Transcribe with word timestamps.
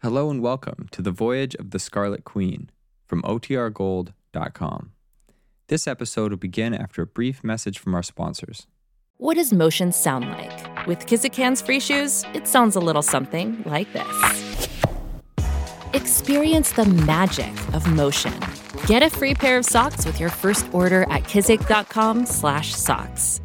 Hello 0.00 0.30
and 0.30 0.40
welcome 0.40 0.86
to 0.92 1.02
the 1.02 1.10
Voyage 1.10 1.56
of 1.56 1.72
the 1.72 1.80
Scarlet 1.80 2.22
Queen 2.22 2.70
from 3.04 3.20
OTRGold.com. 3.22 4.92
This 5.66 5.88
episode 5.88 6.30
will 6.30 6.38
begin 6.38 6.72
after 6.72 7.02
a 7.02 7.06
brief 7.06 7.42
message 7.42 7.80
from 7.80 7.96
our 7.96 8.04
sponsors. 8.04 8.68
What 9.16 9.34
does 9.34 9.52
motion 9.52 9.90
sound 9.90 10.28
like? 10.28 10.86
With 10.86 11.06
Kizik 11.06 11.34
hands 11.34 11.60
free 11.60 11.80
shoes, 11.80 12.24
it 12.32 12.46
sounds 12.46 12.76
a 12.76 12.78
little 12.78 13.02
something 13.02 13.60
like 13.66 13.92
this. 13.92 14.68
Experience 15.94 16.70
the 16.70 16.84
magic 16.84 17.52
of 17.74 17.84
motion. 17.92 18.38
Get 18.86 19.02
a 19.02 19.10
free 19.10 19.34
pair 19.34 19.58
of 19.58 19.64
socks 19.64 20.06
with 20.06 20.20
your 20.20 20.30
first 20.30 20.72
order 20.72 21.10
at 21.10 21.24
kizik.com/socks. 21.24 23.40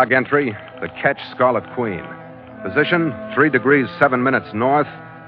Log 0.00 0.12
entry 0.12 0.56
The 0.80 0.88
ketch 1.02 1.18
Scarlet 1.34 1.64
Queen. 1.74 2.02
Position 2.64 3.12
3 3.34 3.50
degrees 3.50 3.86
7 4.00 4.22
minutes 4.22 4.46
north, 4.54 4.86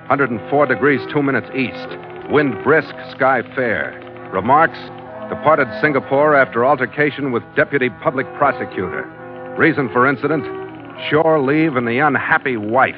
104 0.09 0.65
degrees 0.65 1.01
2 1.13 1.23
minutes 1.23 1.47
east. 1.55 1.89
Wind 2.30 2.55
brisk, 2.65 2.95
sky 3.15 3.43
fair. 3.55 3.93
Remarks 4.33 4.79
Departed 5.29 5.69
Singapore 5.83 6.35
after 6.35 6.65
altercation 6.65 7.33
with 7.33 7.43
Deputy 7.55 7.91
Public 8.02 8.24
Prosecutor. 8.38 9.05
Reason 9.59 9.91
for 9.91 10.09
incident 10.09 10.46
Shore 11.11 11.39
leave 11.43 11.77
and 11.77 11.87
the 11.87 11.99
unhappy 11.99 12.57
wife. 12.57 12.96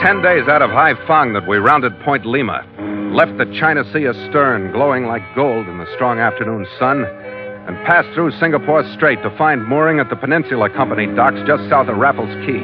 Ten 0.00 0.22
days 0.22 0.46
out 0.46 0.62
of 0.62 0.70
Haiphong 0.70 1.34
that 1.34 1.48
we 1.48 1.56
rounded 1.56 1.92
Point 2.00 2.24
Lima, 2.24 2.64
left 3.12 3.36
the 3.36 3.46
China 3.58 3.82
Sea 3.92 4.06
astern, 4.06 4.70
glowing 4.70 5.06
like 5.06 5.22
gold 5.34 5.66
in 5.66 5.78
the 5.78 5.92
strong 5.96 6.20
afternoon 6.20 6.68
sun, 6.78 7.04
and 7.04 7.76
passed 7.84 8.08
through 8.14 8.30
Singapore 8.38 8.84
Strait 8.94 9.20
to 9.24 9.36
find 9.36 9.66
mooring 9.66 9.98
at 9.98 10.08
the 10.08 10.14
Peninsula 10.14 10.70
Company 10.70 11.06
docks 11.16 11.40
just 11.48 11.68
south 11.68 11.88
of 11.88 11.96
Raffles 11.96 12.32
Quay. 12.46 12.62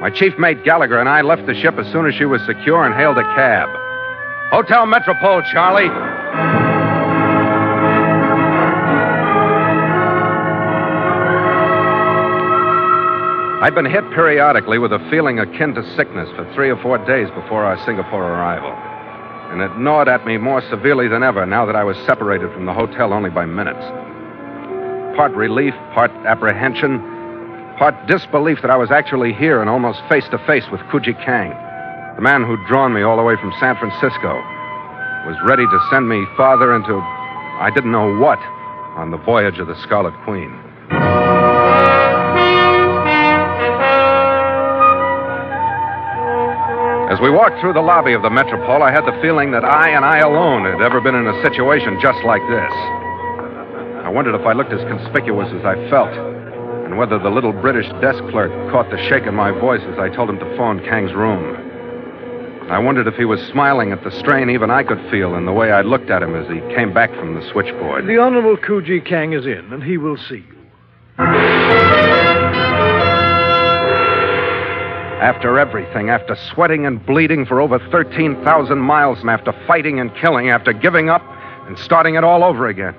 My 0.00 0.10
chief 0.10 0.36
mate 0.36 0.64
Gallagher 0.64 0.98
and 0.98 1.08
I 1.08 1.20
left 1.20 1.46
the 1.46 1.54
ship 1.54 1.78
as 1.78 1.86
soon 1.92 2.06
as 2.06 2.14
she 2.14 2.24
was 2.24 2.42
secure 2.44 2.84
and 2.84 2.92
hailed 2.92 3.18
a 3.18 3.22
cab. 3.22 3.68
Hotel 4.50 4.84
Metropole, 4.84 5.42
Charlie. 5.52 6.61
I'd 13.62 13.76
been 13.76 13.86
hit 13.86 14.02
periodically 14.10 14.78
with 14.80 14.92
a 14.92 14.98
feeling 15.08 15.38
akin 15.38 15.72
to 15.74 15.88
sickness 15.94 16.28
for 16.34 16.52
three 16.52 16.68
or 16.68 16.76
four 16.82 16.98
days 17.06 17.30
before 17.30 17.62
our 17.64 17.78
Singapore 17.86 18.24
arrival. 18.24 18.72
And 19.52 19.62
it 19.62 19.78
gnawed 19.78 20.08
at 20.08 20.26
me 20.26 20.36
more 20.36 20.60
severely 20.68 21.06
than 21.06 21.22
ever 21.22 21.46
now 21.46 21.64
that 21.66 21.76
I 21.76 21.84
was 21.84 21.96
separated 21.98 22.52
from 22.52 22.66
the 22.66 22.72
hotel 22.72 23.12
only 23.12 23.30
by 23.30 23.46
minutes. 23.46 23.78
Part 25.14 25.30
relief, 25.34 25.74
part 25.94 26.10
apprehension, 26.26 26.98
part 27.78 27.94
disbelief 28.08 28.60
that 28.62 28.72
I 28.72 28.76
was 28.76 28.90
actually 28.90 29.32
here 29.32 29.60
and 29.60 29.70
almost 29.70 30.02
face 30.08 30.26
to 30.30 30.38
face 30.44 30.66
with 30.72 30.80
Kuji 30.90 31.14
Kang, 31.24 31.50
the 32.16 32.22
man 32.22 32.42
who'd 32.42 32.66
drawn 32.66 32.92
me 32.92 33.02
all 33.02 33.16
the 33.16 33.22
way 33.22 33.36
from 33.36 33.54
San 33.60 33.76
Francisco, 33.76 34.42
was 35.30 35.38
ready 35.46 35.66
to 35.66 35.86
send 35.88 36.08
me 36.08 36.26
farther 36.36 36.74
into 36.74 36.98
I 36.98 37.70
didn't 37.72 37.92
know 37.92 38.18
what 38.18 38.40
on 38.98 39.12
the 39.12 39.18
voyage 39.18 39.60
of 39.60 39.68
the 39.68 39.80
Scarlet 39.82 40.14
Queen. 40.24 40.71
As 47.12 47.20
we 47.20 47.28
walked 47.28 47.60
through 47.60 47.74
the 47.74 47.84
lobby 47.84 48.14
of 48.14 48.22
the 48.22 48.30
Metropole, 48.30 48.82
I 48.82 48.90
had 48.90 49.04
the 49.04 49.12
feeling 49.20 49.50
that 49.50 49.66
I 49.66 49.90
and 49.90 50.02
I 50.02 50.20
alone 50.20 50.64
had 50.64 50.80
ever 50.80 50.98
been 50.98 51.14
in 51.14 51.26
a 51.26 51.42
situation 51.42 52.00
just 52.00 52.24
like 52.24 52.40
this. 52.48 52.72
I 54.00 54.08
wondered 54.08 54.34
if 54.34 54.46
I 54.46 54.54
looked 54.54 54.72
as 54.72 54.80
conspicuous 54.88 55.52
as 55.52 55.62
I 55.62 55.76
felt, 55.90 56.08
and 56.08 56.96
whether 56.96 57.18
the 57.18 57.28
little 57.28 57.52
British 57.52 57.84
desk 58.00 58.24
clerk 58.32 58.48
caught 58.72 58.88
the 58.88 58.96
shake 59.10 59.24
in 59.24 59.34
my 59.34 59.50
voice 59.50 59.82
as 59.92 59.98
I 59.98 60.08
told 60.08 60.30
him 60.30 60.38
to 60.38 60.56
phone 60.56 60.80
Kang's 60.88 61.12
room. 61.12 61.52
I 62.70 62.78
wondered 62.78 63.06
if 63.06 63.16
he 63.16 63.26
was 63.26 63.42
smiling 63.52 63.92
at 63.92 64.02
the 64.04 64.10
strain 64.12 64.48
even 64.48 64.70
I 64.70 64.82
could 64.82 65.10
feel 65.10 65.34
in 65.34 65.44
the 65.44 65.52
way 65.52 65.70
I 65.70 65.82
looked 65.82 66.08
at 66.08 66.22
him 66.22 66.34
as 66.34 66.48
he 66.48 66.60
came 66.74 66.94
back 66.94 67.10
from 67.10 67.34
the 67.34 67.46
switchboard. 67.52 68.06
The 68.06 68.16
Honorable 68.16 68.56
Kuji 68.56 69.04
Kang 69.06 69.34
is 69.34 69.44
in, 69.44 69.70
and 69.70 69.84
he 69.84 69.98
will 69.98 70.16
see 70.16 70.46
you. 70.48 72.11
After 75.22 75.56
everything, 75.56 76.10
after 76.10 76.34
sweating 76.34 76.84
and 76.84 77.06
bleeding 77.06 77.46
for 77.46 77.60
over 77.60 77.78
13,000 77.78 78.78
miles, 78.78 79.20
and 79.20 79.30
after 79.30 79.52
fighting 79.68 80.00
and 80.00 80.12
killing, 80.16 80.50
after 80.50 80.72
giving 80.72 81.08
up 81.08 81.22
and 81.68 81.78
starting 81.78 82.16
it 82.16 82.24
all 82.24 82.42
over 82.42 82.66
again. 82.66 82.96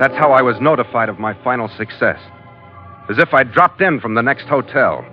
That's 0.00 0.16
how 0.16 0.32
I 0.32 0.42
was 0.42 0.60
notified 0.60 1.08
of 1.08 1.20
my 1.20 1.34
final 1.44 1.68
success. 1.68 2.18
As 3.08 3.18
if 3.18 3.34
I 3.34 3.44
dropped 3.44 3.80
in 3.80 4.00
from 4.00 4.14
the 4.14 4.22
next 4.22 4.46
hotel. 4.46 5.04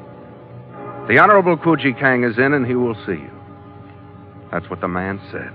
The 1.08 1.20
Honorable 1.20 1.58
Kuji 1.58 1.98
Kang 2.00 2.24
is 2.24 2.40
in, 2.40 2.54
and 2.54 2.66
he 2.66 2.74
will 2.74 2.96
see 3.06 3.22
you. 3.22 3.32
That's 4.52 4.68
what 4.68 4.82
the 4.82 4.88
man 4.88 5.22
said. 5.32 5.54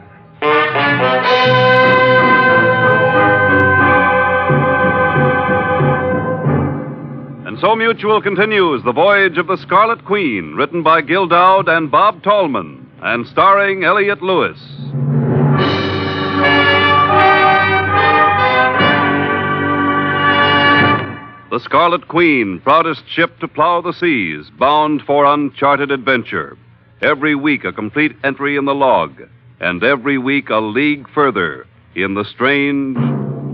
And 7.50 7.58
so 7.58 7.74
Mutual 7.74 8.22
continues 8.22 8.84
The 8.84 8.92
Voyage 8.92 9.36
of 9.36 9.48
the 9.48 9.56
Scarlet 9.56 10.04
Queen, 10.04 10.54
written 10.54 10.84
by 10.84 11.00
Gil 11.00 11.26
Doud 11.26 11.68
and 11.68 11.90
Bob 11.90 12.22
Tallman, 12.22 12.88
and 13.02 13.26
starring 13.26 13.82
Elliott 13.82 14.22
Lewis. 14.22 14.56
The 21.50 21.58
Scarlet 21.58 22.06
Queen, 22.06 22.60
proudest 22.62 23.02
ship 23.08 23.36
to 23.40 23.48
plow 23.48 23.80
the 23.80 23.94
seas, 23.94 24.48
bound 24.56 25.02
for 25.02 25.24
uncharted 25.24 25.90
adventure. 25.90 26.56
Every 27.02 27.34
week 27.34 27.64
a 27.64 27.72
complete 27.72 28.14
entry 28.22 28.56
in 28.56 28.64
the 28.64 28.76
log, 28.76 29.22
and 29.58 29.82
every 29.82 30.18
week 30.18 30.50
a 30.50 30.60
league 30.60 31.08
further 31.12 31.66
in 31.96 32.14
the 32.14 32.24
strange 32.24 32.96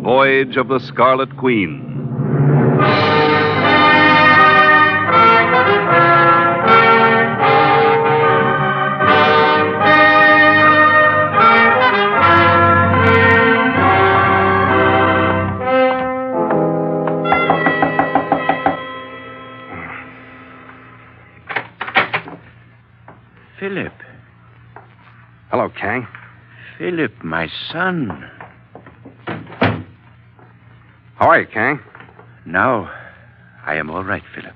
voyage 0.03 0.59
of 0.59 0.69
the 0.69 0.81
Scarlet 0.81 1.35
Queen. 1.39 1.96
Hello, 25.77 25.95
eh? 25.95 26.01
Kang. 26.01 26.09
Philip, 26.79 27.25
my 27.25 27.49
son. 27.71 28.31
How 31.17 31.31
are 31.31 31.37
eh? 31.37 31.41
you, 31.41 31.47
Kang? 31.47 31.81
Now, 32.45 32.91
I 33.65 33.77
am 33.77 33.91
all 33.91 34.05
right, 34.05 34.23
Philip. 34.35 34.55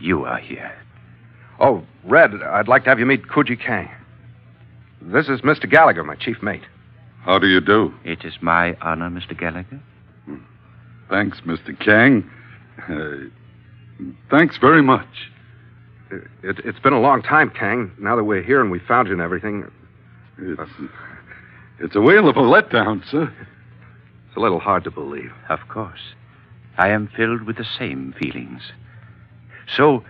You 0.00 0.24
are 0.24 0.38
here. 0.38 0.72
Oh, 1.60 1.84
Red, 2.04 2.32
I'd 2.34 2.68
like 2.68 2.84
to 2.84 2.90
have 2.90 2.98
you 2.98 3.06
meet 3.06 3.28
Kuji 3.28 3.60
Kang. 3.60 3.88
This 5.00 5.28
is 5.28 5.40
Mr. 5.42 5.70
Gallagher, 5.70 6.02
my 6.02 6.16
chief 6.16 6.42
mate. 6.42 6.62
How 7.22 7.38
do 7.38 7.46
you 7.46 7.60
do? 7.60 7.92
It 8.04 8.24
is 8.24 8.34
my 8.40 8.76
honor, 8.80 9.08
Mr. 9.08 9.38
Gallagher. 9.38 9.80
Hmm. 10.26 10.36
Thanks, 11.08 11.40
Mr. 11.46 11.78
Kang. 11.78 12.28
Uh, 12.88 13.28
thanks 14.30 14.58
very 14.58 14.82
much. 14.82 15.06
It, 16.10 16.58
it's 16.64 16.78
been 16.80 16.92
a 16.92 17.00
long 17.00 17.22
time, 17.22 17.50
Kang. 17.50 17.90
Now 17.98 18.16
that 18.16 18.24
we're 18.24 18.42
here 18.42 18.60
and 18.60 18.70
we 18.70 18.78
found 18.78 19.08
you 19.08 19.14
and 19.14 19.22
everything, 19.22 19.70
It's, 20.38 20.70
it's 21.80 21.96
a 21.96 22.00
whale 22.00 22.28
of 22.28 22.36
a 22.36 22.40
letdown, 22.40 23.02
sir. 23.10 23.32
it's 24.28 24.36
a 24.36 24.40
little 24.40 24.60
hard 24.60 24.84
to 24.84 24.90
believe. 24.90 25.32
Of 25.48 25.60
course. 25.68 26.14
I 26.76 26.88
am 26.88 27.08
filled 27.16 27.42
with 27.42 27.56
the 27.56 27.66
same 27.78 28.14
feelings. 28.20 28.62
So, 29.76 30.04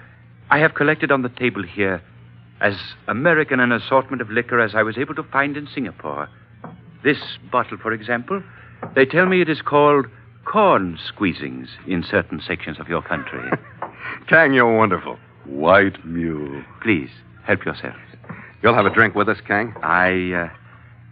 I 0.51 0.59
have 0.59 0.75
collected 0.75 1.11
on 1.13 1.23
the 1.23 1.29
table 1.29 1.63
here 1.63 2.03
as 2.61 2.75
American 3.09 3.61
an 3.61 3.73
assortment 3.73 4.23
of 4.23 4.31
liquor 4.31 4.61
as 4.61 4.75
I 4.75 4.83
was 4.83 4.97
able 4.97 5.15
to 5.17 5.23
find 5.23 5.57
in 5.57 5.67
Singapore. 5.67 6.29
This 7.03 7.19
bottle, 7.53 7.77
for 7.77 7.93
example, 7.93 8.43
They 8.95 9.07
tell 9.07 9.27
me 9.27 9.41
it 9.41 9.49
is 9.49 9.63
called 9.63 10.07
corn 10.45 10.99
squeezings 10.99 11.69
in 11.87 12.03
certain 12.03 12.41
sections 12.41 12.79
of 12.79 12.89
your 12.89 13.03
country. 13.03 13.51
Kang, 14.29 14.53
you're 14.53 14.77
wonderful. 14.77 15.19
White 15.47 16.05
mule. 16.05 16.63
Please, 16.83 17.11
help 17.45 17.65
yourself. 17.65 17.97
You'll 18.65 18.75
have 18.75 18.87
a 18.87 18.95
drink 18.95 19.15
with 19.15 19.29
us, 19.29 19.37
Kang? 19.47 19.75
I, 19.83 20.33
uh, 20.33 20.49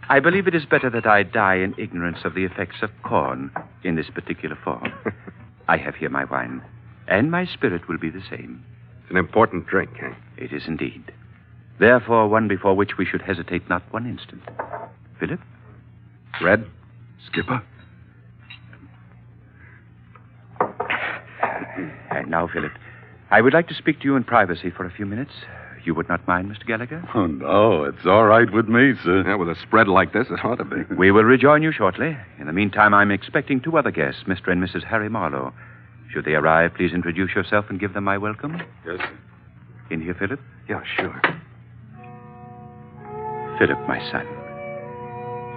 I 0.09 0.19
believe 0.19 0.47
it 0.47 0.55
is 0.55 0.65
better 0.65 0.89
that 0.89 1.05
I 1.05 1.21
die 1.21 1.57
in 1.57 1.75
ignorance 1.77 2.17
of 2.25 2.33
the 2.33 2.45
effects 2.45 2.77
of 2.81 2.89
corn 3.03 3.51
in 3.83 3.95
this 3.95 4.09
particular 4.09 4.57
form. 4.63 4.91
I 5.67 5.77
have 5.77 5.93
here 5.93 6.09
my 6.09 6.25
wine, 6.25 6.63
and 7.07 7.29
my 7.29 7.45
spirit 7.45 7.87
will 7.87 7.99
be 7.99 8.09
the 8.09 8.23
same. 8.27 8.65
It's 9.03 9.11
an 9.11 9.17
important 9.17 9.67
drink, 9.67 9.91
Kang. 9.99 10.15
It 10.35 10.51
is 10.51 10.63
indeed. 10.65 11.13
Therefore, 11.79 12.27
one 12.27 12.47
before 12.47 12.75
which 12.75 12.97
we 12.97 13.05
should 13.05 13.21
hesitate 13.21 13.69
not 13.69 13.83
one 13.93 14.07
instant. 14.07 14.41
Philip? 15.19 15.39
Red? 16.41 16.65
Skipper? 17.27 17.61
And 22.09 22.31
now, 22.31 22.49
Philip, 22.51 22.71
I 23.29 23.41
would 23.41 23.53
like 23.53 23.67
to 23.67 23.75
speak 23.75 23.99
to 23.99 24.05
you 24.05 24.15
in 24.15 24.23
privacy 24.23 24.71
for 24.71 24.87
a 24.87 24.91
few 24.91 25.05
minutes. 25.05 25.33
You 25.85 25.93
would 25.95 26.07
not 26.07 26.25
mind, 26.27 26.49
Mr. 26.49 26.65
Gallagher? 26.65 27.03
Oh, 27.15 27.25
no. 27.27 27.83
It's 27.83 28.05
all 28.05 28.25
right 28.25 28.51
with 28.51 28.67
me, 28.67 28.93
sir. 29.03 29.23
Yeah, 29.25 29.35
with 29.35 29.49
a 29.49 29.55
spread 29.61 29.87
like 29.87 30.13
this, 30.13 30.27
it 30.29 30.43
ought 30.45 30.55
to 30.55 30.63
be. 30.65 30.83
We 30.95 31.11
will 31.11 31.23
rejoin 31.23 31.61
you 31.61 31.71
shortly. 31.71 32.17
In 32.39 32.47
the 32.47 32.53
meantime, 32.53 32.93
I'm 32.93 33.11
expecting 33.11 33.59
two 33.61 33.77
other 33.77 33.91
guests, 33.91 34.23
Mr. 34.27 34.49
and 34.51 34.63
Mrs. 34.63 34.83
Harry 34.85 35.09
Marlowe. 35.09 35.53
Should 36.11 36.25
they 36.25 36.35
arrive, 36.35 36.73
please 36.75 36.93
introduce 36.93 37.33
yourself 37.35 37.65
and 37.69 37.79
give 37.79 37.93
them 37.93 38.03
my 38.05 38.17
welcome. 38.17 38.53
Yes, 38.85 38.97
sir. 38.99 39.09
In 39.91 40.01
here, 40.01 40.15
Philip. 40.17 40.39
Yeah, 40.69 40.81
sure. 40.95 41.19
Philip, 43.59 43.79
my 43.87 43.99
son. 44.11 44.25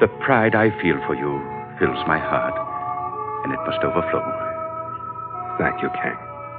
The 0.01 0.09
pride 0.25 0.55
I 0.55 0.71
feel 0.83 0.97
for 1.07 1.15
you 1.15 1.41
fills 1.79 2.05
my 2.07 2.19
heart, 2.19 2.55
and 3.45 3.53
it 3.53 3.61
must 3.67 3.83
overflow. 3.85 4.25
Thank 5.59 5.81
you, 5.83 5.89
Kang. 5.91 6.17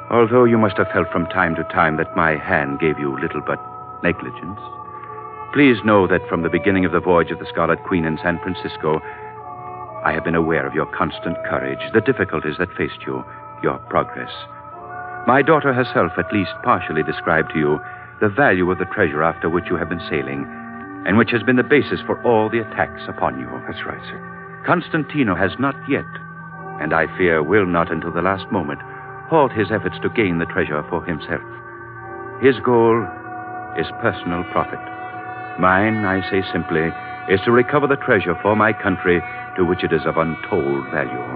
Although 0.09 0.45
you 0.45 0.57
must 0.57 0.77
have 0.77 0.87
felt 0.93 1.11
from 1.11 1.25
time 1.27 1.55
to 1.55 1.63
time 1.65 1.97
that 1.97 2.15
my 2.15 2.37
hand 2.37 2.79
gave 2.79 2.97
you 2.97 3.19
little 3.19 3.41
but 3.41 3.59
negligence, 4.03 4.59
please 5.53 5.83
know 5.83 6.07
that 6.07 6.25
from 6.29 6.43
the 6.43 6.49
beginning 6.49 6.85
of 6.85 6.93
the 6.93 7.01
voyage 7.01 7.31
of 7.31 7.39
the 7.39 7.49
Scarlet 7.51 7.83
Queen 7.83 8.05
in 8.05 8.17
San 8.23 8.39
Francisco, 8.39 9.01
I 10.05 10.13
have 10.13 10.23
been 10.23 10.35
aware 10.35 10.65
of 10.65 10.73
your 10.73 10.85
constant 10.95 11.35
courage, 11.49 11.79
the 11.93 11.99
difficulties 11.99 12.55
that 12.59 12.73
faced 12.77 13.03
you, 13.05 13.23
your 13.61 13.79
progress. 13.89 14.31
My 15.27 15.41
daughter 15.41 15.73
herself 15.73 16.13
at 16.17 16.31
least 16.31 16.51
partially 16.63 17.03
described 17.03 17.51
to 17.51 17.59
you 17.59 17.79
the 18.21 18.29
value 18.29 18.71
of 18.71 18.77
the 18.77 18.85
treasure 18.95 19.23
after 19.23 19.49
which 19.49 19.65
you 19.69 19.75
have 19.75 19.89
been 19.89 20.07
sailing, 20.09 20.47
and 21.05 21.17
which 21.17 21.31
has 21.31 21.43
been 21.43 21.57
the 21.57 21.63
basis 21.63 21.99
for 22.05 22.15
all 22.23 22.49
the 22.49 22.59
attacks 22.59 23.03
upon 23.09 23.39
you. 23.39 23.47
That's 23.67 23.83
right, 23.85 24.01
sir. 24.07 24.63
Constantino 24.65 25.35
has 25.35 25.51
not 25.59 25.75
yet, 25.89 26.07
and 26.79 26.93
I 26.93 27.07
fear 27.17 27.43
will 27.43 27.65
not 27.65 27.91
until 27.91 28.13
the 28.13 28.21
last 28.21 28.49
moment, 28.53 28.79
halt 29.29 29.51
his 29.51 29.71
efforts 29.71 29.99
to 30.01 30.09
gain 30.09 30.39
the 30.39 30.45
treasure 30.45 30.83
for 30.89 31.03
himself. 31.03 31.43
His 32.41 32.59
goal 32.63 33.03
is 33.77 33.87
personal 34.01 34.43
profit. 34.51 34.79
Mine, 35.59 36.05
I 36.05 36.21
say 36.29 36.43
simply, 36.51 36.89
is 37.29 37.41
to 37.45 37.51
recover 37.51 37.87
the 37.87 37.99
treasure 37.99 38.35
for 38.41 38.55
my 38.55 38.71
country 38.71 39.21
to 39.57 39.65
which 39.65 39.83
it 39.83 39.91
is 39.91 40.05
of 40.05 40.17
untold 40.17 40.85
value. 40.91 41.27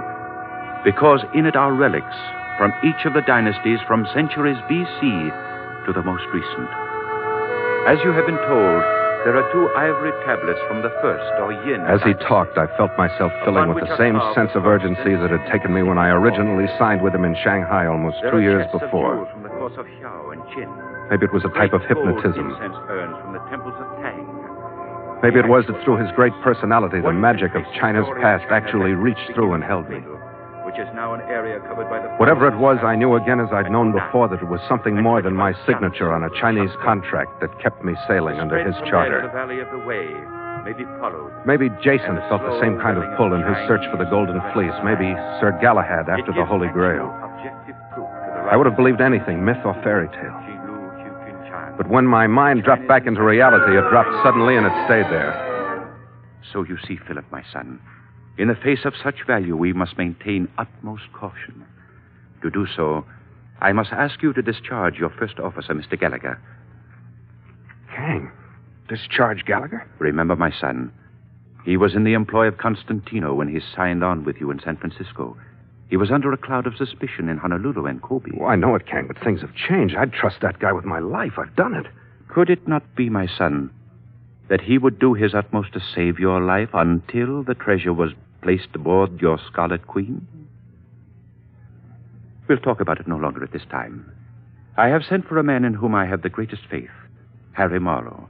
Because 0.84 1.22
in 1.34 1.46
it 1.46 1.56
are 1.56 1.74
relics 1.74 2.16
from 2.58 2.74
each 2.84 3.06
of 3.06 3.14
the 3.14 3.26
dynasties 3.26 3.80
from 3.88 4.08
centuries 4.14 4.58
BC 4.70 5.86
to 5.86 5.94
the 5.94 6.04
most 6.04 6.24
recent. 6.34 6.70
As 7.90 7.98
you 8.06 8.12
have 8.14 8.26
been 8.26 8.42
told, 8.46 8.84
there 9.23 9.38
are 9.38 9.45
two 9.53 9.69
ivory 9.77 10.12
tablets 10.25 10.59
from 10.68 10.81
the 10.81 10.89
first 11.01 11.29
or 11.41 11.53
yin. 11.65 11.81
As 11.85 12.01
he 12.01 12.13
talked, 12.25 12.57
I 12.57 12.65
felt 12.77 12.89
myself 12.97 13.31
filling 13.45 13.69
with 13.73 13.85
the 13.85 13.97
same 13.97 14.18
sense 14.33 14.51
of 14.56 14.65
urgency 14.65 15.13
that 15.13 15.29
had 15.29 15.45
taken 15.51 15.73
me 15.73 15.83
when 15.83 15.97
I 15.97 16.09
originally 16.09 16.65
signed 16.79 17.01
with 17.01 17.13
him 17.13 17.25
in 17.25 17.35
Shanghai 17.44 17.85
almost 17.85 18.18
There 18.21 18.31
two 18.31 18.41
years 18.41 18.65
before. 18.71 19.21
jewels 19.21 19.29
From 19.31 19.44
the 19.44 19.53
course 19.53 19.77
of 19.77 19.85
Xiao 19.85 20.33
and 20.33 20.41
Qin. 20.53 20.69
Maybe 21.09 21.25
it 21.25 21.33
was 21.33 21.45
a 21.45 21.53
type 21.53 21.73
of 21.73 21.81
hypnotism. 21.85 22.56
from 22.57 23.33
the 23.33 23.44
of 23.45 23.88
Tang. 24.01 24.25
Maybe 25.21 25.38
it 25.38 25.47
was 25.47 25.65
that 25.68 25.77
through 25.85 25.97
his 26.01 26.09
great 26.15 26.33
personality, 26.41 27.00
the 27.00 27.13
magic 27.13 27.53
of 27.53 27.62
China's 27.77 28.07
past 28.21 28.45
actually 28.50 28.97
reached 28.97 29.29
through 29.35 29.53
and 29.53 29.63
held 29.63 29.88
me. 29.88 30.01
Which 30.71 30.88
is 30.88 30.95
now 30.95 31.13
an 31.13 31.19
area 31.27 31.59
covered 31.68 31.89
by 31.91 32.00
the 32.00 32.07
Whatever 32.15 32.47
it 32.47 32.56
was, 32.56 32.79
I 32.79 32.95
knew 32.95 33.15
again 33.19 33.41
as 33.44 33.51
I'd 33.51 33.69
known 33.69 33.91
before 33.91 34.29
that 34.31 34.39
it 34.39 34.47
was 34.47 34.62
something 34.71 34.95
more 34.95 35.21
than 35.21 35.35
my 35.35 35.51
signature 35.68 36.13
on 36.15 36.23
a 36.23 36.29
Chinese 36.39 36.71
contract 36.81 37.41
that 37.41 37.51
kept 37.59 37.83
me 37.83 37.91
sailing 38.07 38.39
under 38.39 38.56
his 38.56 38.73
The 38.79 38.88
charter. 38.88 39.27
valley 39.35 39.59
of 39.59 39.68
the 39.75 39.79
Wei 39.83 40.07
may 40.63 40.71
be 40.71 40.85
followed. 41.03 41.27
Maybe 41.45 41.68
Jason 41.83 42.15
felt 42.31 42.39
the 42.47 42.56
same 42.63 42.79
kind 42.79 42.95
of 42.97 43.03
pull 43.18 43.33
in 43.35 43.44
his 43.44 43.57
search 43.68 43.83
for 43.91 43.97
the 44.00 44.07
Golden 44.07 44.39
Fleece. 44.56 44.71
Maybe 44.88 45.12
Sir 45.44 45.51
Galahad 45.59 46.07
after 46.07 46.31
the 46.31 46.45
Holy 46.47 46.69
Grail. 46.71 47.12
objective 47.19 47.75
proof 47.91 48.07
to 48.07 48.31
the 48.31 48.47
I 48.47 48.56
would 48.56 48.63
have 48.65 48.77
believed 48.79 49.01
anything, 49.03 49.44
myth 49.44 49.59
or 49.68 49.75
fairy 49.83 50.07
tale. 50.15 50.31
Qi 50.47 50.56
Lu, 50.71 50.79
Qiu 51.03 51.12
Qun 51.19 51.50
Chan. 51.51 51.73
But 51.75 51.89
when 51.91 52.07
my 52.07 52.27
mind 52.27 52.63
dropped 52.63 52.88
back 52.88 53.03
into 53.07 53.19
reality, 53.21 53.75
it 53.75 53.83
dropped 53.91 54.15
suddenly 54.23 54.56
and 54.56 54.65
it 54.65 54.75
stayed 54.88 55.12
there. 55.12 55.35
So 56.53 56.63
you 56.63 56.77
see, 56.88 56.95
Philip, 56.95 57.25
my 57.29 57.44
son, 57.51 57.81
in 58.38 58.48
the 58.48 58.56
face 58.56 58.86
of 58.86 58.94
such 59.01 59.25
value, 59.28 59.56
we 59.56 59.74
must 59.74 59.98
maintain 59.98 60.48
utmost 60.57 61.04
caution. 61.13 61.66
To 62.42 62.50
do 62.50 62.66
so, 62.66 63.06
I 63.60 63.72
must 63.72 63.92
ask 63.92 64.22
you 64.24 64.33
to 64.33 64.42
discharge 64.42 64.98
your 64.98 65.10
first 65.10 65.39
officer, 65.39 65.74
Mr. 65.74 66.00
Gallagher. 66.00 66.42
Kang, 67.95 68.31
discharge 68.88 69.45
Gallagher? 69.45 69.88
Remember, 70.00 70.36
my 70.36 70.51
son, 70.51 70.92
he 71.66 71.78
was 71.78 71.94
in 71.94 72.04
the 72.04 72.13
employ 72.13 72.48
of 72.48 72.57
Constantino 72.57 73.33
when 73.33 73.48
he 73.48 73.60
signed 73.75 74.04
on 74.04 74.24
with 74.24 74.38
you 74.39 74.50
in 74.50 74.60
San 74.60 74.78
Francisco. 74.78 75.38
He 75.89 75.98
was 75.98 76.10
under 76.10 76.31
a 76.31 76.38
cloud 76.38 76.66
of 76.66 76.78
suspicion 76.78 77.28
in 77.28 77.38
Honolulu 77.38 77.86
and 77.86 78.01
Kobe. 78.01 78.31
Oh, 78.39 78.45
I 78.45 78.56
know 78.56 78.75
it, 78.75 78.88
Kang, 78.88 79.07
but 79.07 79.22
things 79.22 79.42
have 79.42 79.54
changed. 79.54 79.95
I'd 79.95 80.13
trust 80.13 80.38
that 80.42 80.60
guy 80.60 80.72
with 80.72 80.86
my 80.86 81.00
life. 81.00 81.33
I've 81.38 81.56
done 81.56 81.75
it. 81.75 81.86
Could 82.30 82.50
it 82.50 82.68
not 82.68 82.95
be, 82.95 83.10
my 83.10 83.28
son, 83.28 83.69
that 84.51 84.59
he 84.59 84.77
would 84.77 85.00
do 85.00 85.13
his 85.13 85.33
utmost 85.33 85.71
to 85.71 85.80
save 85.95 86.19
your 86.19 86.42
life 86.42 86.68
until 86.74 87.42
the 87.42 87.56
treasure 87.56 87.94
was 87.94 88.12
placed 88.42 88.68
aboard 88.75 89.21
your 89.21 89.39
Scarlet 89.50 89.88
Queen? 89.88 90.27
We'll 92.50 92.57
talk 92.57 92.81
about 92.81 93.00
it 93.00 93.07
no 93.07 93.15
longer 93.15 93.45
at 93.45 93.53
this 93.53 93.65
time. 93.71 94.12
I 94.75 94.89
have 94.89 95.06
sent 95.07 95.25
for 95.25 95.38
a 95.38 95.44
man 95.44 95.63
in 95.63 95.74
whom 95.74 95.95
I 95.95 96.06
have 96.06 96.21
the 96.21 96.27
greatest 96.27 96.63
faith, 96.69 96.89
Harry 97.53 97.80
Marlowe. 97.80 98.27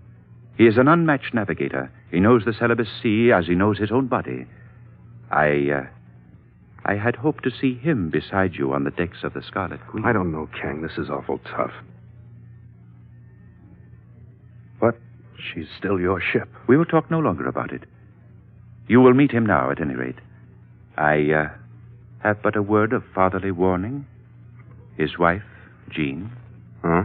He 0.59 0.67
is 0.67 0.77
an 0.77 0.87
unmatched 0.87 1.33
navigator. 1.33 1.91
He 2.11 2.19
knows 2.19 2.45
the 2.45 2.53
Celebes 2.53 3.01
Sea 3.01 3.31
as 3.31 3.47
he 3.47 3.55
knows 3.55 3.79
his 3.79 3.91
own 3.91 4.05
body. 4.05 4.45
I, 5.31 5.71
uh, 5.71 5.87
I 6.85 6.97
had 6.97 7.15
hoped 7.15 7.43
to 7.45 7.51
see 7.51 7.73
him 7.73 8.11
beside 8.11 8.53
you 8.53 8.73
on 8.73 8.83
the 8.83 8.91
decks 8.91 9.23
of 9.23 9.33
the 9.33 9.41
Scarlet 9.41 9.79
Queen. 9.87 10.05
I 10.05 10.13
don't 10.13 10.31
know, 10.31 10.47
Kang. 10.53 10.83
This 10.83 10.99
is 10.99 11.09
awful 11.09 11.39
tough. 11.39 11.73
She's 15.41 15.67
still 15.77 15.99
your 15.99 16.21
ship. 16.21 16.49
We 16.67 16.77
will 16.77 16.85
talk 16.85 17.09
no 17.09 17.19
longer 17.19 17.47
about 17.47 17.71
it. 17.71 17.83
You 18.87 19.01
will 19.01 19.13
meet 19.13 19.31
him 19.31 19.45
now, 19.45 19.71
at 19.71 19.81
any 19.81 19.95
rate. 19.95 20.19
I 20.97 21.31
uh, 21.31 21.49
have 22.23 22.41
but 22.41 22.55
a 22.55 22.61
word 22.61 22.93
of 22.93 23.03
fatherly 23.15 23.51
warning. 23.51 24.05
His 24.97 25.17
wife, 25.17 25.43
Jean. 25.89 26.31
Huh? 26.83 27.03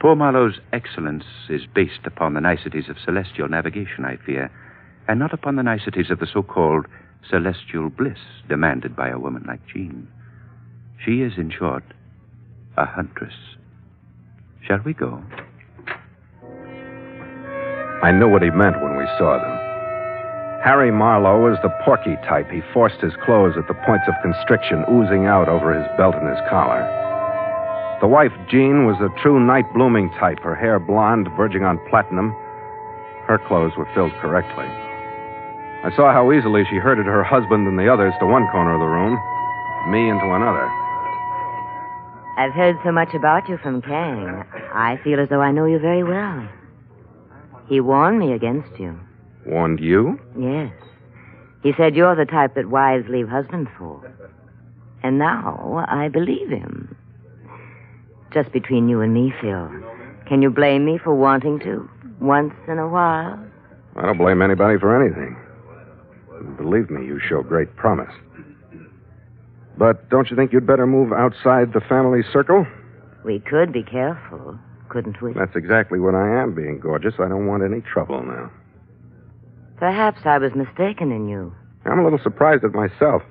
Poor 0.00 0.16
Marlowe's 0.16 0.60
excellence 0.72 1.24
is 1.48 1.62
based 1.74 2.06
upon 2.06 2.34
the 2.34 2.40
niceties 2.40 2.88
of 2.88 2.96
celestial 3.04 3.48
navigation, 3.48 4.04
I 4.04 4.16
fear, 4.16 4.50
and 5.06 5.18
not 5.18 5.32
upon 5.32 5.56
the 5.56 5.62
niceties 5.62 6.10
of 6.10 6.18
the 6.18 6.26
so 6.26 6.42
called 6.42 6.86
celestial 7.28 7.90
bliss 7.90 8.18
demanded 8.48 8.96
by 8.96 9.08
a 9.08 9.18
woman 9.18 9.44
like 9.46 9.60
Jean. 9.66 10.08
She 11.04 11.20
is, 11.20 11.34
in 11.36 11.50
short, 11.50 11.84
a 12.76 12.86
huntress. 12.86 13.34
Shall 14.66 14.80
we 14.84 14.94
go? 14.94 15.22
I 18.02 18.12
knew 18.12 18.28
what 18.28 18.42
he 18.42 18.50
meant 18.50 18.80
when 18.80 18.96
we 18.96 19.04
saw 19.18 19.36
them. 19.36 19.56
Harry 20.64 20.90
Marlowe 20.90 21.48
was 21.48 21.58
the 21.62 21.72
porky 21.84 22.16
type. 22.28 22.50
He 22.50 22.60
forced 22.72 23.00
his 23.00 23.12
clothes 23.24 23.56
at 23.56 23.68
the 23.68 23.76
points 23.84 24.08
of 24.08 24.14
constriction 24.22 24.84
oozing 24.88 25.26
out 25.26 25.48
over 25.48 25.72
his 25.72 25.84
belt 25.96 26.14
and 26.16 26.28
his 26.28 26.40
collar. 26.48 26.80
The 28.00 28.08
wife, 28.08 28.32
Jean, 28.48 28.86
was 28.86 28.96
a 29.00 29.12
true 29.20 29.38
night 29.40 29.68
blooming 29.72 30.08
type, 30.16 30.40
her 30.40 30.54
hair 30.54 30.78
blonde, 30.78 31.28
verging 31.36 31.64
on 31.64 31.80
platinum. 31.88 32.32
Her 33.28 33.40
clothes 33.46 33.72
were 33.76 33.88
filled 33.94 34.12
correctly. 34.20 34.68
I 35.84 35.92
saw 35.96 36.12
how 36.12 36.32
easily 36.32 36.64
she 36.68 36.76
herded 36.76 37.06
her 37.06 37.24
husband 37.24 37.68
and 37.68 37.78
the 37.78 37.92
others 37.92 38.14
to 38.20 38.26
one 38.26 38.48
corner 38.48 38.72
of 38.72 38.80
the 38.80 38.88
room, 38.88 39.16
me 39.92 40.08
into 40.08 40.32
another. 40.32 40.68
I've 42.36 42.52
heard 42.52 42.76
so 42.84 42.92
much 42.92 43.12
about 43.12 43.48
you 43.48 43.58
from 43.58 43.82
Kang. 43.82 44.44
I 44.72 44.98
feel 45.04 45.20
as 45.20 45.28
though 45.28 45.40
I 45.40 45.52
know 45.52 45.66
you 45.66 45.78
very 45.78 46.04
well. 46.04 46.48
He 47.70 47.78
warned 47.78 48.18
me 48.18 48.32
against 48.32 48.80
you. 48.80 48.98
Warned 49.46 49.78
you? 49.78 50.18
Yes. 50.36 50.72
He 51.62 51.72
said 51.76 51.94
you're 51.94 52.16
the 52.16 52.24
type 52.24 52.56
that 52.56 52.68
wives 52.68 53.06
leave 53.08 53.28
husbands 53.28 53.70
for. 53.78 54.12
And 55.04 55.18
now 55.20 55.84
I 55.88 56.08
believe 56.08 56.50
him. 56.50 56.96
Just 58.34 58.50
between 58.50 58.88
you 58.88 59.00
and 59.02 59.14
me, 59.14 59.32
Phil. 59.40 59.70
Can 60.26 60.42
you 60.42 60.50
blame 60.50 60.84
me 60.84 60.98
for 60.98 61.14
wanting 61.14 61.60
to? 61.60 61.88
Once 62.20 62.54
in 62.66 62.78
a 62.78 62.88
while? 62.88 63.38
I 63.94 64.02
don't 64.02 64.18
blame 64.18 64.42
anybody 64.42 64.76
for 64.76 65.00
anything. 65.00 65.36
Believe 66.56 66.90
me, 66.90 67.06
you 67.06 67.20
show 67.20 67.40
great 67.44 67.76
promise. 67.76 68.12
But 69.78 70.10
don't 70.10 70.28
you 70.28 70.36
think 70.36 70.52
you'd 70.52 70.66
better 70.66 70.88
move 70.88 71.12
outside 71.12 71.72
the 71.72 71.80
family 71.80 72.22
circle? 72.32 72.66
We 73.24 73.38
could 73.38 73.72
be 73.72 73.84
careful, 73.84 74.58
couldn't 74.90 75.22
we? 75.22 75.32
That's 75.32 75.56
exactly 75.56 75.98
what 75.98 76.14
I 76.14 76.42
am, 76.42 76.54
being 76.54 76.78
gorgeous. 76.80 77.14
I 77.18 77.28
don't 77.28 77.46
want 77.46 77.62
any 77.62 77.80
trouble 77.80 78.22
now. 78.22 78.50
Perhaps 79.78 80.20
I 80.26 80.36
was 80.36 80.52
mistaken 80.54 81.10
in 81.10 81.28
you. 81.28 81.54
I'm 81.86 82.00
a 82.00 82.04
little 82.04 82.18
surprised 82.22 82.64
at 82.64 82.72
myself. 82.72 83.22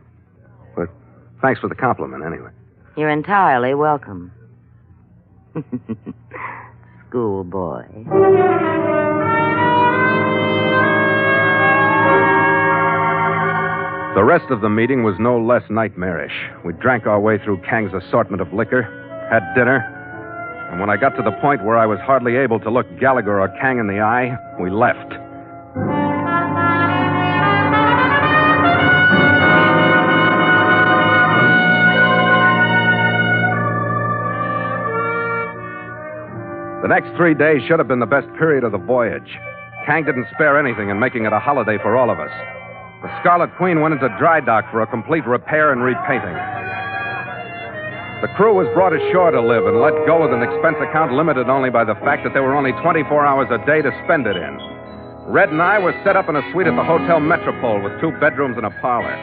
But 0.76 0.90
thanks 1.42 1.60
for 1.60 1.68
the 1.68 1.76
compliment, 1.76 2.24
anyway. 2.26 2.50
You're 2.98 3.12
entirely 3.12 3.76
welcome. 3.76 4.32
Schoolboy. 7.10 7.86
The 14.16 14.24
rest 14.24 14.50
of 14.50 14.62
the 14.62 14.70
meeting 14.70 15.04
was 15.04 15.16
no 15.20 15.40
less 15.40 15.64
nightmarish. 15.70 16.34
We 16.66 16.74
drank 16.74 17.06
our 17.06 17.20
way 17.20 17.38
through 17.38 17.62
Kang's 17.62 17.94
assortment 17.94 18.42
of 18.42 18.52
liquor, 18.52 18.84
had 19.30 19.54
dinner, 19.56 19.99
and 20.70 20.80
when 20.80 20.90
I 20.90 20.98
got 20.98 21.16
to 21.18 21.24
the 21.24 21.32
point 21.42 21.64
where 21.64 21.78
I 21.78 21.86
was 21.86 22.00
hardly 22.00 22.36
able 22.38 22.60
to 22.60 22.70
look 22.70 22.86
Gallagher 23.00 23.42
or 23.42 23.50
Kang 23.60 23.80
in 23.80 23.88
the 23.88 24.00
eye, 24.00 24.38
we 24.62 24.70
left. 24.70 25.10
The 36.82 36.88
next 36.88 37.16
three 37.18 37.34
days 37.34 37.62
should 37.68 37.80
have 37.80 37.88
been 37.88 38.00
the 38.00 38.06
best 38.06 38.28
period 38.38 38.64
of 38.64 38.72
the 38.72 38.78
voyage. 38.78 39.38
Kang 39.86 40.06
didn't 40.06 40.28
spare 40.34 40.58
anything 40.58 40.90
in 40.90 41.00
making 41.00 41.26
it 41.26 41.34
a 41.34 41.40
holiday 41.40 41.78
for 41.82 41.98
all 41.98 42.10
of 42.10 42.20
us. 42.20 42.32
The 43.02 43.10
Scarlet 43.22 43.50
Queen 43.58 43.82
went 43.82 43.94
into 43.94 44.08
dry 44.20 44.40
dock 44.40 44.70
for 44.72 44.82
a 44.82 44.88
complete 44.88 45.26
repair 45.26 45.72
and 45.72 45.84
repainting. 45.84 46.36
The 48.22 48.28
crew 48.36 48.52
was 48.52 48.68
brought 48.76 48.92
ashore 48.92 49.32
to 49.32 49.40
live 49.40 49.64
and 49.64 49.80
let 49.80 49.96
go 50.04 50.20
with 50.20 50.36
an 50.36 50.44
expense 50.44 50.76
account 50.84 51.16
limited 51.16 51.48
only 51.48 51.70
by 51.70 51.88
the 51.88 51.96
fact 52.04 52.28
that 52.28 52.34
there 52.36 52.44
were 52.44 52.52
only 52.52 52.76
24 52.84 53.08
hours 53.26 53.48
a 53.48 53.64
day 53.64 53.80
to 53.82 53.96
spend 54.04 54.28
it 54.28 54.36
in. 54.36 54.60
Red 55.32 55.56
and 55.56 55.62
I 55.62 55.80
were 55.80 55.96
set 56.04 56.18
up 56.18 56.28
in 56.28 56.36
a 56.36 56.44
suite 56.52 56.68
at 56.68 56.76
the 56.76 56.84
Hotel 56.84 57.22
Metropole 57.22 57.80
with 57.80 57.96
two 58.02 58.12
bedrooms 58.20 58.58
and 58.58 58.66
a 58.66 58.76
parlor. 58.84 59.16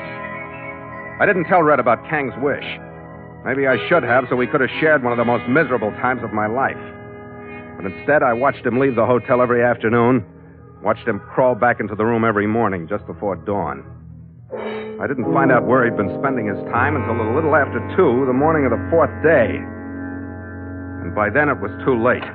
I 1.20 1.26
didn't 1.26 1.44
tell 1.44 1.62
Red 1.62 1.78
about 1.78 2.08
Kang's 2.08 2.32
wish. 2.40 2.64
Maybe 3.44 3.66
I 3.68 3.76
should 3.86 4.02
have, 4.02 4.24
so 4.30 4.36
we 4.36 4.46
could 4.46 4.62
have 4.62 4.72
shared 4.80 5.04
one 5.04 5.12
of 5.12 5.18
the 5.18 5.28
most 5.28 5.46
miserable 5.46 5.90
times 6.00 6.24
of 6.24 6.32
my 6.32 6.46
life. 6.46 6.80
But 7.76 7.92
instead, 7.92 8.22
I 8.22 8.32
watched 8.32 8.64
him 8.64 8.80
leave 8.80 8.96
the 8.96 9.04
hotel 9.04 9.42
every 9.42 9.62
afternoon, 9.62 10.24
watched 10.82 11.06
him 11.06 11.20
crawl 11.20 11.54
back 11.54 11.80
into 11.80 11.96
the 11.96 12.06
room 12.06 12.24
every 12.24 12.46
morning 12.46 12.88
just 12.88 13.06
before 13.06 13.36
dawn. 13.36 13.95
I 15.00 15.06
didn't 15.06 15.30
find 15.32 15.52
out 15.52 15.66
where 15.66 15.84
he'd 15.84 15.96
been 15.96 16.16
spending 16.20 16.46
his 16.48 16.56
time 16.72 16.96
until 16.96 17.20
a 17.20 17.28
little 17.36 17.54
after 17.54 17.80
two, 17.96 18.24
the 18.24 18.32
morning 18.32 18.64
of 18.64 18.70
the 18.72 18.80
fourth 18.88 19.12
day. 19.22 19.60
And 21.04 21.14
by 21.14 21.28
then 21.28 21.50
it 21.52 21.60
was 21.60 21.68
too 21.84 22.00
late. 22.00 22.24
His 22.24 22.32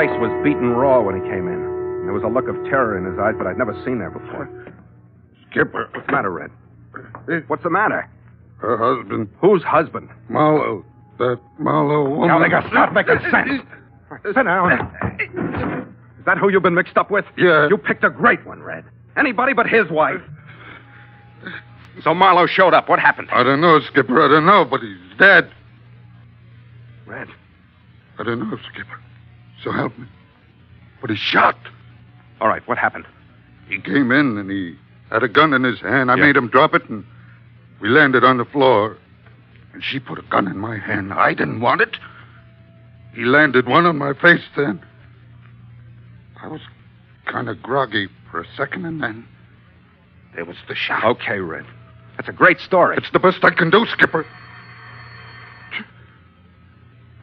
face 0.00 0.16
was 0.16 0.32
beaten 0.42 0.72
raw 0.72 1.02
when 1.04 1.20
he 1.20 1.22
came 1.28 1.44
in. 1.48 1.60
There 2.08 2.14
was 2.16 2.22
a 2.24 2.32
look 2.32 2.48
of 2.48 2.56
terror 2.64 2.96
in 2.96 3.04
his 3.04 3.18
eyes, 3.20 3.34
but 3.36 3.46
I'd 3.46 3.58
never 3.58 3.74
seen 3.84 3.98
that 4.00 4.12
before. 4.16 4.48
Skipper. 5.50 5.90
What's 5.92 6.06
the 6.06 6.12
matter, 6.12 6.30
Red? 6.32 6.50
What's 7.48 7.62
the 7.62 7.70
matter? 7.70 8.08
Her 8.56 8.78
husband. 8.78 9.28
Whose 9.42 9.62
husband? 9.64 10.08
Marlowe. 10.30 10.82
That 11.18 11.38
Marlowe 11.58 12.08
woman. 12.08 12.28
Gallagher, 12.28 12.62
stop 12.70 12.94
making 12.94 13.18
sense. 13.30 13.60
Sit 14.24 14.34
down. 14.44 14.80
Is 16.18 16.24
that 16.24 16.38
who 16.38 16.48
you've 16.48 16.62
been 16.62 16.74
mixed 16.74 16.96
up 16.96 17.10
with? 17.10 17.26
Yeah. 17.36 17.68
You 17.68 17.76
picked 17.76 18.02
a 18.04 18.08
great 18.10 18.46
one, 18.46 18.62
Red. 18.62 18.84
Anybody 19.16 19.52
but 19.52 19.66
his 19.66 19.88
wife. 19.90 20.20
Uh, 21.44 21.50
so 22.02 22.14
Marlowe 22.14 22.46
showed 22.46 22.74
up. 22.74 22.88
What 22.88 22.98
happened? 22.98 23.28
I 23.32 23.42
don't 23.42 23.60
know, 23.60 23.80
Skipper. 23.80 24.22
I 24.24 24.28
don't 24.28 24.46
know, 24.46 24.64
but 24.64 24.80
he's 24.80 24.96
dead. 25.18 25.50
Red. 27.06 27.28
I 28.18 28.22
don't 28.24 28.38
know, 28.40 28.58
Skipper. 28.72 29.00
So 29.62 29.72
help 29.72 29.96
me. 29.98 30.06
But 31.00 31.10
he's 31.10 31.18
shot. 31.18 31.56
All 32.40 32.48
right, 32.48 32.66
what 32.68 32.78
happened? 32.78 33.06
He 33.68 33.78
came 33.80 34.12
in 34.12 34.36
and 34.38 34.50
he 34.50 34.76
had 35.10 35.22
a 35.22 35.28
gun 35.28 35.52
in 35.54 35.62
his 35.64 35.80
hand. 35.80 36.10
I 36.10 36.16
Yeah. 36.16 36.24
made 36.26 36.36
him 36.36 36.48
drop 36.48 36.74
it 36.74 36.88
and 36.88 37.04
we 37.80 37.88
landed 37.88 38.24
on 38.24 38.36
the 38.38 38.44
floor. 38.44 38.96
And 39.72 39.82
she 39.84 39.98
put 40.00 40.18
a 40.18 40.22
gun 40.22 40.46
in 40.48 40.58
my 40.58 40.78
hand. 40.78 41.12
I 41.12 41.34
didn't 41.34 41.60
want 41.60 41.80
it. 41.82 41.96
He 43.14 43.24
landed 43.24 43.66
one 43.66 43.86
on 43.86 43.96
my 43.98 44.12
face 44.14 44.42
then. 44.56 44.80
I 46.42 46.48
was 46.48 46.60
kind 47.26 47.48
of 47.48 47.62
groggy 47.62 48.08
for 48.30 48.40
a 48.40 48.46
second 48.56 48.84
and 48.84 49.02
then 49.02 49.26
there 50.34 50.44
was 50.44 50.56
the 50.68 50.74
shot. 50.74 51.04
Okay, 51.04 51.38
Red. 51.38 51.64
That's 52.16 52.28
a 52.28 52.32
great 52.32 52.60
story. 52.60 52.96
It's 52.96 53.10
the 53.12 53.18
best 53.18 53.44
I 53.44 53.50
can 53.50 53.70
do, 53.70 53.86
Skipper. 53.92 54.26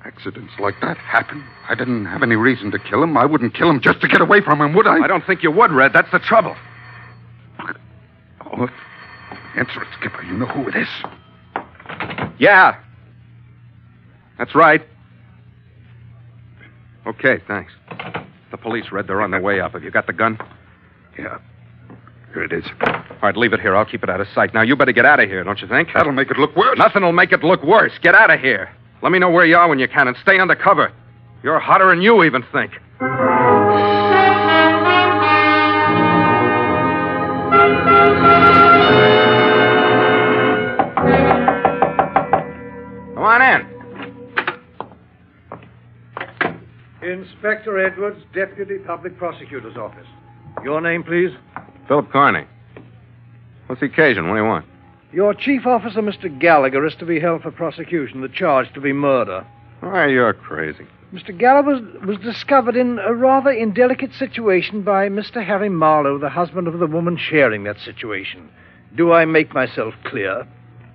Accidents 0.06 0.54
like 0.60 0.76
that 0.82 0.98
happen. 0.98 1.44
I 1.70 1.76
didn't 1.76 2.06
have 2.06 2.24
any 2.24 2.36
reason 2.36 2.72
to 2.72 2.80
kill 2.80 3.02
him. 3.02 3.16
I 3.16 3.26
wouldn't 3.26 3.54
kill 3.54 3.70
him 3.70 3.80
just 3.80 4.02
to 4.02 4.08
get 4.08 4.20
away 4.20 4.42
from 4.42 4.62
him, 4.62 4.74
would 4.74 4.86
I? 4.86 4.98
I 5.04 5.08
don't 5.08 5.26
think 5.26 5.44
you 5.44 5.52
would, 5.52 5.72
Red. 5.72 5.94
That's 5.94 6.12
the 6.12 6.20
trouble. 6.20 6.56
Oh, 8.46 8.68
answer 9.56 9.82
it, 9.82 9.88
Skipper. 10.00 10.24
You 10.24 10.34
know 10.34 10.46
who 10.46 10.68
it 10.68 10.76
is. 10.76 10.88
Yeah. 12.38 12.78
That's 14.38 14.54
right. 14.54 14.82
Okay, 17.08 17.40
thanks. 17.48 17.72
The 18.52 18.58
police, 18.58 18.92
Red. 18.92 19.08
They're 19.08 19.22
on 19.22 19.32
their 19.32 19.42
way 19.42 19.62
up. 19.62 19.72
Have 19.72 19.84
you 19.84 19.92
got 19.92 20.08
the 20.08 20.14
gun? 20.14 20.38
Yeah. 21.17 21.38
Here 22.34 22.43
it 22.43 22.51
is. 22.51 22.65
All 22.82 23.20
right, 23.22 23.38
leave 23.38 23.53
it 23.53 23.60
here. 23.62 23.75
I'll 23.75 23.86
keep 23.86 24.03
it 24.03 24.10
out 24.10 24.20
of 24.20 24.27
sight. 24.34 24.53
Now, 24.53 24.63
you 24.63 24.75
better 24.75 24.91
get 24.91 25.05
out 25.05 25.20
of 25.20 25.29
here, 25.29 25.43
don't 25.43 25.62
you 25.62 25.67
think? 25.67 25.89
That'll 25.93 26.12
make 26.12 26.32
it 26.32 26.38
look 26.38 26.55
worse. 26.55 26.77
Nothing 26.77 27.03
will 27.03 27.12
make 27.12 27.32
it 27.32 27.43
look 27.43 27.63
worse. 27.63 27.91
Get 28.01 28.15
out 28.15 28.32
of 28.32 28.39
here. 28.39 28.70
Let 29.03 29.12
me 29.12 29.20
know 29.20 29.29
where 29.29 29.46
you 29.46 29.55
are 29.55 29.67
when 29.70 29.79
you 29.79 29.88
can 29.88 30.08
and 30.08 30.17
stay 30.22 30.39
under 30.39 30.55
cover. 30.55 30.91
You're 31.43 31.60
hotter 31.60 31.89
than 31.89 32.01
you 32.01 32.24
even 32.24 32.43
think. 32.51 32.72
Come 43.13 43.24
on 43.24 43.41
in. 43.41 43.67
Inspector 47.03 47.86
Edwards, 47.86 48.22
Deputy 48.34 48.77
Public 48.79 49.17
Prosecutor's 49.17 49.77
Office. 49.77 50.08
Your 50.64 50.82
name, 50.82 51.04
please? 51.04 51.32
Philip 51.88 52.12
Carney. 52.12 52.46
What's 53.68 53.82
the 53.82 53.88
occasion? 53.88 54.28
What 54.28 54.36
do 54.36 54.42
you 54.42 54.48
want? 54.48 54.66
Your 55.12 55.34
chief 55.34 55.66
officer, 55.66 56.02
Mr. 56.02 56.28
Gallagher, 56.40 56.86
is 56.86 56.96
to 56.96 57.06
be 57.06 57.20
held 57.20 57.44
for 57.44 57.52
prosecution. 57.52 58.22
The 58.22 58.30
charge 58.30 58.74
to 58.74 58.82
be 58.82 58.94
murder. 58.94 59.46
Why, 59.82 60.08
you're 60.08 60.34
crazy. 60.34 60.86
Mr. 61.14 61.38
Gallagher 61.38 61.74
was, 61.74 62.06
was 62.06 62.18
discovered 62.18 62.76
in 62.76 62.98
a 63.00 63.14
rather 63.14 63.52
indelicate 63.52 64.14
situation 64.14 64.82
by 64.82 65.10
Mr. 65.10 65.46
Harry 65.46 65.70
Marlowe, 65.70 66.18
the 66.18 66.30
husband 66.30 66.68
of 66.68 66.80
the 66.80 66.88
woman 66.88 67.18
sharing 67.18 67.64
that 67.66 67.80
situation. 67.80 68.50
Do 68.96 69.12
I 69.12 69.26
make 69.26 69.54
myself 69.54 69.94
clear? 70.04 70.48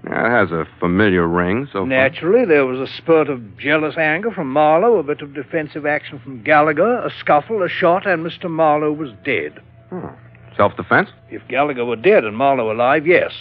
Yeah, 0.05 0.27
it 0.27 0.31
has 0.31 0.53
a 0.53 0.67
familiar 0.79 1.27
ring, 1.27 1.69
so. 1.73 1.85
Naturally, 1.85 2.45
there 2.45 2.67
was 2.67 2.79
a 2.79 2.93
spurt 2.93 3.29
of 3.29 3.59
jealous 3.59 3.97
anger 3.97 4.31
from 4.31 4.51
Marlowe, 4.51 4.99
a 4.99 5.03
bit 5.03 5.21
of 5.23 5.35
defensive 5.35 5.87
action 5.87 6.21
from 6.21 6.43
Gallagher, 6.43 6.99
a 6.99 7.11
scuffle, 7.11 7.63
a 7.63 7.69
shot, 7.69 8.07
and 8.07 8.25
Mr. 8.25 8.49
Marlowe 8.49 8.93
was 8.93 9.11
dead. 9.25 9.61
Oh. 9.91 10.13
Self 10.57 10.77
defense? 10.77 11.11
If 11.31 11.47
Gallagher 11.49 11.85
were 11.85 11.97
dead 11.97 12.25
and 12.25 12.37
Marlowe 12.37 12.73
alive, 12.73 13.07
yes. 13.07 13.33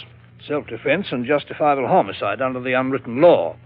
Self 0.46 0.66
defense 0.66 1.08
and 1.10 1.26
justifiable 1.26 1.86
homicide 1.86 2.40
under 2.40 2.60
the 2.60 2.74
unwritten 2.74 3.20
law. 3.20 3.56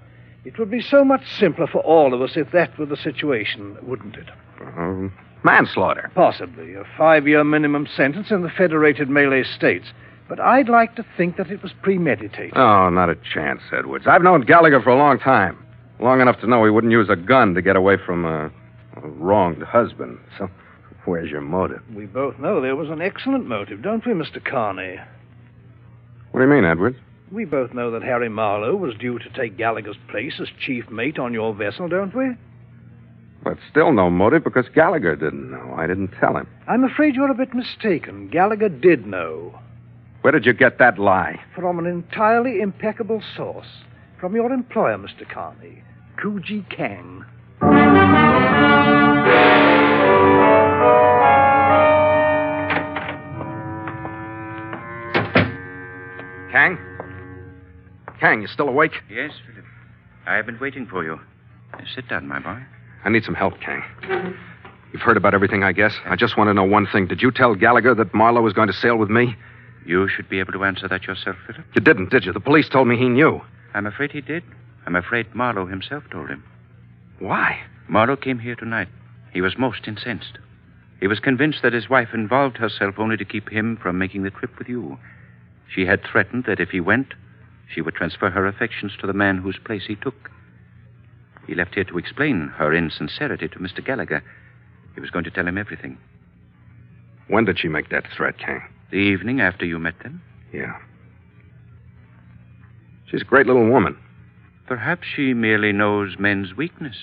It 0.44 0.58
would 0.58 0.70
be 0.70 0.80
so 0.80 1.04
much 1.04 1.22
simpler 1.38 1.66
for 1.66 1.80
all 1.80 2.14
of 2.14 2.20
us 2.22 2.36
if 2.36 2.50
that 2.52 2.76
were 2.78 2.86
the 2.86 2.96
situation, 2.96 3.76
wouldn't 3.82 4.16
it? 4.16 4.28
Um, 4.60 5.12
manslaughter. 5.44 6.10
Possibly. 6.14 6.74
A 6.74 6.84
five 6.96 7.28
year 7.28 7.44
minimum 7.44 7.86
sentence 7.86 8.30
in 8.30 8.42
the 8.42 8.50
Federated 8.50 9.08
Malay 9.08 9.44
States. 9.44 9.92
But 10.28 10.40
I'd 10.40 10.68
like 10.68 10.96
to 10.96 11.04
think 11.16 11.36
that 11.36 11.50
it 11.50 11.62
was 11.62 11.72
premeditated. 11.82 12.56
Oh, 12.56 12.88
not 12.90 13.10
a 13.10 13.16
chance, 13.16 13.60
Edwards. 13.72 14.06
I've 14.06 14.22
known 14.22 14.42
Gallagher 14.42 14.80
for 14.80 14.90
a 14.90 14.96
long 14.96 15.18
time. 15.18 15.58
Long 16.00 16.20
enough 16.20 16.40
to 16.40 16.46
know 16.46 16.64
he 16.64 16.70
wouldn't 16.70 16.92
use 16.92 17.08
a 17.10 17.16
gun 17.16 17.54
to 17.54 17.62
get 17.62 17.76
away 17.76 17.96
from 18.04 18.24
a, 18.24 18.46
a 18.96 19.08
wronged 19.08 19.62
husband. 19.62 20.18
So, 20.38 20.48
where's 21.04 21.30
your 21.30 21.42
motive? 21.42 21.82
We 21.94 22.06
both 22.06 22.38
know 22.38 22.60
there 22.60 22.76
was 22.76 22.88
an 22.90 23.02
excellent 23.02 23.46
motive, 23.46 23.82
don't 23.82 24.04
we, 24.06 24.12
Mr. 24.12 24.42
Carney? 24.42 24.98
What 26.30 26.40
do 26.40 26.46
you 26.46 26.52
mean, 26.52 26.64
Edwards? 26.64 26.96
We 27.30 27.44
both 27.44 27.72
know 27.72 27.90
that 27.90 28.02
Harry 28.02 28.28
Marlowe 28.28 28.76
was 28.76 28.94
due 28.94 29.18
to 29.18 29.30
take 29.30 29.56
Gallagher's 29.56 29.96
place 30.10 30.34
as 30.40 30.48
chief 30.60 30.90
mate 30.90 31.18
on 31.18 31.32
your 31.32 31.54
vessel, 31.54 31.88
don't 31.88 32.14
we? 32.14 32.32
But 33.44 33.58
still 33.70 33.92
no 33.92 34.10
motive 34.10 34.44
because 34.44 34.66
Gallagher 34.74 35.16
didn't 35.16 35.50
know. 35.50 35.74
I 35.76 35.86
didn't 35.86 36.12
tell 36.20 36.36
him. 36.36 36.46
I'm 36.68 36.84
afraid 36.84 37.14
you're 37.14 37.30
a 37.30 37.34
bit 37.34 37.54
mistaken. 37.54 38.28
Gallagher 38.28 38.68
did 38.68 39.06
know. 39.06 39.58
Where 40.22 40.30
did 40.30 40.46
you 40.46 40.52
get 40.52 40.78
that 40.78 41.00
lie? 41.00 41.40
From 41.54 41.80
an 41.80 41.86
entirely 41.86 42.60
impeccable 42.60 43.22
source. 43.36 43.66
From 44.20 44.36
your 44.36 44.52
employer, 44.52 44.96
Mr. 44.96 45.28
Carney, 45.28 45.82
Kuji 46.16 46.64
Kang. 46.70 47.24
Kang? 56.52 56.78
Kang, 58.20 58.42
you 58.42 58.46
still 58.46 58.68
awake? 58.68 58.92
Yes, 59.10 59.32
Philip. 59.44 59.64
I 60.26 60.36
have 60.36 60.46
been 60.46 60.60
waiting 60.60 60.86
for 60.86 61.02
you. 61.02 61.18
Sit 61.96 62.08
down, 62.08 62.28
my 62.28 62.38
boy. 62.38 62.62
I 63.04 63.08
need 63.08 63.24
some 63.24 63.34
help, 63.34 63.54
Kang. 63.60 63.82
You've 64.92 65.02
heard 65.02 65.16
about 65.16 65.34
everything, 65.34 65.64
I 65.64 65.72
guess. 65.72 65.94
I 66.04 66.14
just 66.14 66.36
want 66.36 66.46
to 66.46 66.54
know 66.54 66.62
one 66.62 66.86
thing. 66.86 67.08
Did 67.08 67.22
you 67.22 67.32
tell 67.32 67.56
Gallagher 67.56 67.94
that 67.96 68.14
Marlowe 68.14 68.42
was 68.42 68.52
going 68.52 68.68
to 68.68 68.74
sail 68.74 68.96
with 68.96 69.10
me? 69.10 69.34
You 69.84 70.08
should 70.08 70.28
be 70.28 70.38
able 70.38 70.52
to 70.52 70.64
answer 70.64 70.86
that 70.88 71.04
yourself, 71.04 71.36
Philip. 71.46 71.64
You 71.74 71.80
didn't, 71.80 72.10
did 72.10 72.24
you? 72.24 72.32
The 72.32 72.40
police 72.40 72.68
told 72.68 72.88
me 72.88 72.96
he 72.96 73.08
knew. 73.08 73.40
I'm 73.74 73.86
afraid 73.86 74.12
he 74.12 74.20
did. 74.20 74.44
I'm 74.86 74.96
afraid 74.96 75.34
Marlowe 75.34 75.66
himself 75.66 76.04
told 76.10 76.28
him. 76.28 76.44
Why? 77.18 77.60
Marlowe 77.88 78.16
came 78.16 78.38
here 78.38 78.54
tonight. 78.56 78.88
He 79.32 79.40
was 79.40 79.58
most 79.58 79.86
incensed. 79.86 80.38
He 81.00 81.06
was 81.06 81.18
convinced 81.18 81.62
that 81.62 81.72
his 81.72 81.88
wife 81.88 82.10
involved 82.14 82.58
herself 82.58 82.94
only 82.98 83.16
to 83.16 83.24
keep 83.24 83.48
him 83.48 83.76
from 83.76 83.98
making 83.98 84.22
the 84.22 84.30
trip 84.30 84.56
with 84.58 84.68
you. 84.68 84.98
She 85.68 85.86
had 85.86 86.02
threatened 86.04 86.44
that 86.46 86.60
if 86.60 86.70
he 86.70 86.80
went, 86.80 87.14
she 87.72 87.80
would 87.80 87.94
transfer 87.94 88.30
her 88.30 88.46
affections 88.46 88.92
to 89.00 89.06
the 89.06 89.12
man 89.12 89.38
whose 89.38 89.58
place 89.64 89.84
he 89.86 89.96
took. 89.96 90.30
He 91.46 91.54
left 91.54 91.74
here 91.74 91.84
to 91.84 91.98
explain 91.98 92.52
her 92.56 92.72
insincerity 92.72 93.48
to 93.48 93.58
Mr. 93.58 93.84
Gallagher. 93.84 94.22
He 94.94 95.00
was 95.00 95.10
going 95.10 95.24
to 95.24 95.30
tell 95.30 95.48
him 95.48 95.58
everything. 95.58 95.98
When 97.28 97.46
did 97.46 97.58
she 97.58 97.68
make 97.68 97.88
that 97.88 98.04
threat, 98.14 98.38
Kang? 98.38 98.62
The 98.92 98.98
evening 98.98 99.40
after 99.40 99.64
you 99.64 99.78
met 99.78 99.98
them? 100.02 100.20
Yeah. 100.52 100.76
She's 103.06 103.22
a 103.22 103.24
great 103.24 103.46
little 103.46 103.66
woman. 103.66 103.96
Perhaps 104.66 105.08
she 105.16 105.32
merely 105.32 105.72
knows 105.72 106.16
men's 106.18 106.54
weakness. 106.54 106.96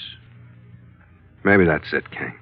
Maybe 1.43 1.65
that's 1.65 1.91
it, 1.91 2.11
Kang. 2.11 2.35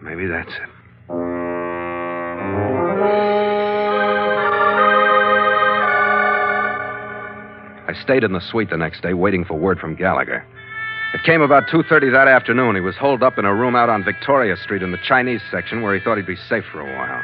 Maybe 0.00 0.26
that's 0.26 0.48
it. 0.48 0.70
I 7.86 7.92
stayed 8.02 8.24
in 8.24 8.32
the 8.32 8.40
suite 8.40 8.70
the 8.70 8.78
next 8.78 9.02
day 9.02 9.12
waiting 9.12 9.44
for 9.44 9.58
word 9.58 9.78
from 9.78 9.96
Gallagher. 9.96 10.46
It 11.12 11.24
came 11.24 11.42
about 11.42 11.68
2:30 11.68 12.10
that 12.12 12.26
afternoon. 12.26 12.74
He 12.76 12.80
was 12.80 12.96
holed 12.96 13.22
up 13.22 13.36
in 13.36 13.44
a 13.44 13.54
room 13.54 13.76
out 13.76 13.90
on 13.90 14.02
Victoria 14.02 14.56
Street 14.56 14.82
in 14.82 14.92
the 14.92 14.98
Chinese 15.06 15.42
section 15.50 15.82
where 15.82 15.92
he 15.92 16.00
thought 16.00 16.16
he'd 16.16 16.24
be 16.24 16.36
safe 16.36 16.64
for 16.72 16.80
a 16.80 16.96
while. 16.96 17.22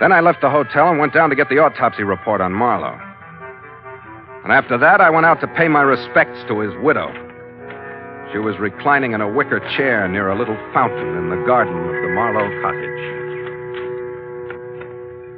Then 0.00 0.12
I 0.12 0.20
left 0.20 0.40
the 0.40 0.50
hotel 0.50 0.88
and 0.88 0.98
went 0.98 1.14
down 1.14 1.30
to 1.30 1.36
get 1.36 1.48
the 1.48 1.58
autopsy 1.58 2.02
report 2.02 2.40
on 2.40 2.52
Marlowe. 2.52 2.98
And 4.42 4.52
after 4.52 4.76
that, 4.76 5.00
I 5.00 5.08
went 5.08 5.24
out 5.24 5.40
to 5.40 5.46
pay 5.46 5.68
my 5.68 5.82
respects 5.82 6.38
to 6.48 6.60
his 6.60 6.74
widow. 6.82 7.08
She 8.32 8.38
was 8.38 8.58
reclining 8.58 9.12
in 9.12 9.20
a 9.20 9.30
wicker 9.30 9.60
chair 9.76 10.08
near 10.08 10.28
a 10.28 10.38
little 10.38 10.56
fountain 10.74 11.16
in 11.16 11.30
the 11.30 11.46
garden 11.46 11.76
of 11.76 12.02
the 12.02 12.08
Marlowe 12.08 12.50
cottage. 12.60 13.04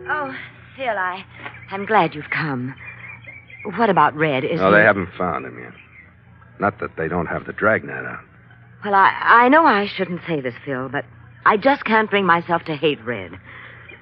Oh, 0.08 0.34
Phil, 0.76 0.98
I, 0.98 1.24
I'm 1.70 1.84
glad 1.84 2.14
you've 2.14 2.30
come. 2.30 2.74
What 3.76 3.90
about 3.90 4.16
Red? 4.16 4.44
Is 4.44 4.58
no, 4.60 4.70
he... 4.70 4.76
they 4.76 4.82
haven't 4.82 5.10
found 5.18 5.44
him 5.44 5.58
yet. 5.58 5.74
Not 6.58 6.80
that 6.80 6.96
they 6.96 7.06
don't 7.06 7.26
have 7.26 7.44
the 7.44 7.52
dragnet 7.52 8.06
out. 8.06 8.24
Well, 8.84 8.94
I, 8.94 9.12
I 9.22 9.48
know 9.48 9.66
I 9.66 9.86
shouldn't 9.86 10.22
say 10.26 10.40
this, 10.40 10.54
Phil, 10.64 10.88
but 10.88 11.04
I 11.44 11.56
just 11.56 11.84
can't 11.84 12.10
bring 12.10 12.24
myself 12.24 12.64
to 12.64 12.74
hate 12.74 13.04
Red. 13.04 13.32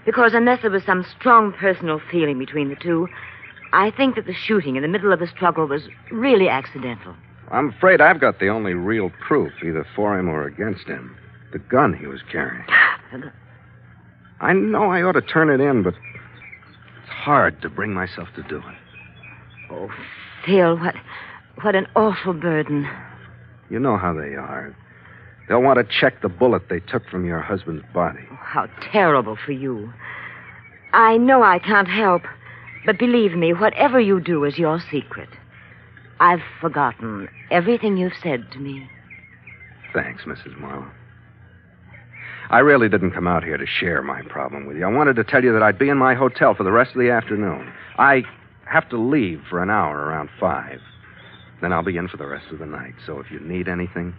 Because 0.04 0.34
unless 0.34 0.62
there 0.62 0.70
was 0.70 0.84
some 0.84 1.04
strong 1.18 1.52
personal 1.52 2.00
feeling 2.10 2.38
between 2.38 2.68
the 2.68 2.76
two, 2.76 3.08
I 3.72 3.90
think 3.90 4.14
that 4.16 4.26
the 4.26 4.34
shooting 4.34 4.76
in 4.76 4.82
the 4.82 4.88
middle 4.88 5.12
of 5.12 5.18
the 5.18 5.26
struggle 5.26 5.66
was 5.66 5.82
really 6.10 6.48
accidental. 6.48 7.14
I'm 7.50 7.70
afraid 7.70 8.00
I've 8.00 8.20
got 8.20 8.38
the 8.38 8.48
only 8.48 8.74
real 8.74 9.10
proof, 9.20 9.52
either 9.64 9.86
for 9.96 10.18
him 10.18 10.28
or 10.28 10.44
against 10.46 10.86
him. 10.86 11.16
The 11.52 11.58
gun 11.58 11.94
he 11.94 12.06
was 12.06 12.20
carrying. 12.30 12.64
I 14.40 14.52
know 14.52 14.90
I 14.90 15.02
ought 15.02 15.12
to 15.12 15.22
turn 15.22 15.48
it 15.48 15.60
in, 15.60 15.82
but 15.82 15.94
it's 15.94 17.12
hard 17.12 17.62
to 17.62 17.68
bring 17.68 17.94
myself 17.94 18.28
to 18.36 18.42
do 18.42 18.58
it. 18.58 18.74
Oh, 19.70 19.88
Phil, 20.44 20.76
what, 20.78 20.94
what 21.62 21.74
an 21.74 21.86
awful 21.96 22.32
burden. 22.32 22.88
You 23.70 23.78
know 23.78 23.96
how 23.96 24.12
they 24.12 24.34
are. 24.34 24.76
They'll 25.48 25.62
want 25.62 25.78
to 25.78 25.94
check 26.00 26.22
the 26.22 26.28
bullet 26.28 26.68
they 26.68 26.80
took 26.80 27.06
from 27.08 27.24
your 27.26 27.40
husband's 27.40 27.84
body. 27.92 28.20
Oh, 28.30 28.38
how 28.40 28.66
terrible 28.92 29.36
for 29.44 29.52
you. 29.52 29.92
I 30.92 31.16
know 31.16 31.42
I 31.42 31.58
can't 31.58 31.88
help, 31.88 32.22
but 32.86 32.98
believe 32.98 33.32
me, 33.32 33.52
whatever 33.52 34.00
you 34.00 34.20
do 34.20 34.44
is 34.44 34.58
your 34.58 34.80
secret. 34.90 35.28
I've 36.20 36.42
forgotten 36.60 37.28
everything 37.50 37.96
you've 37.96 38.12
said 38.22 38.50
to 38.52 38.58
me. 38.58 38.88
Thanks, 39.92 40.22
Mrs. 40.24 40.58
Marlowe. 40.58 40.90
I 42.50 42.58
really 42.58 42.88
didn't 42.88 43.12
come 43.12 43.26
out 43.26 43.42
here 43.42 43.56
to 43.56 43.66
share 43.66 44.02
my 44.02 44.22
problem 44.22 44.66
with 44.66 44.76
you. 44.76 44.84
I 44.84 44.90
wanted 44.90 45.16
to 45.16 45.24
tell 45.24 45.42
you 45.42 45.52
that 45.52 45.62
I'd 45.62 45.78
be 45.78 45.88
in 45.88 45.98
my 45.98 46.14
hotel 46.14 46.54
for 46.54 46.62
the 46.62 46.72
rest 46.72 46.92
of 46.92 47.00
the 47.00 47.10
afternoon. 47.10 47.72
I 47.98 48.22
have 48.66 48.88
to 48.90 48.98
leave 48.98 49.42
for 49.48 49.62
an 49.62 49.70
hour 49.70 49.96
around 49.98 50.28
five. 50.38 50.80
Then 51.60 51.72
I'll 51.72 51.82
be 51.82 51.96
in 51.96 52.08
for 52.08 52.16
the 52.16 52.26
rest 52.26 52.46
of 52.52 52.58
the 52.58 52.66
night. 52.66 52.94
So 53.06 53.18
if 53.18 53.30
you 53.30 53.40
need 53.40 53.68
anything, 53.68 54.14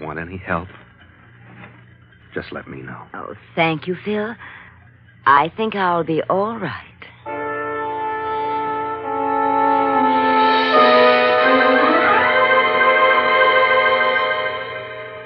want 0.00 0.18
any 0.18 0.36
help, 0.36 0.68
just 2.34 2.52
let 2.52 2.68
me 2.68 2.82
know. 2.82 3.02
Oh, 3.14 3.34
thank 3.54 3.86
you, 3.86 3.96
Phil. 4.04 4.34
I 5.26 5.52
think 5.56 5.74
I'll 5.74 6.04
be 6.04 6.22
all 6.22 6.58
right. 6.58 6.86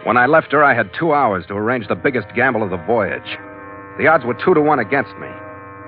When 0.05 0.19
I 0.19 0.27
left 0.27 0.53
her, 0.53 0.63
I 0.63 0.75
had 0.75 0.93
two 0.93 1.15
hours 1.15 1.47
to 1.49 1.55
arrange 1.55 1.89
the 1.89 1.95
biggest 1.95 2.29
gamble 2.35 2.63
of 2.63 2.69
the 2.69 2.77
voyage. 2.77 3.39
The 3.97 4.07
odds 4.07 4.25
were 4.25 4.35
two 4.35 4.53
to 4.53 4.61
one 4.61 4.79
against 4.79 5.17
me. 5.17 5.29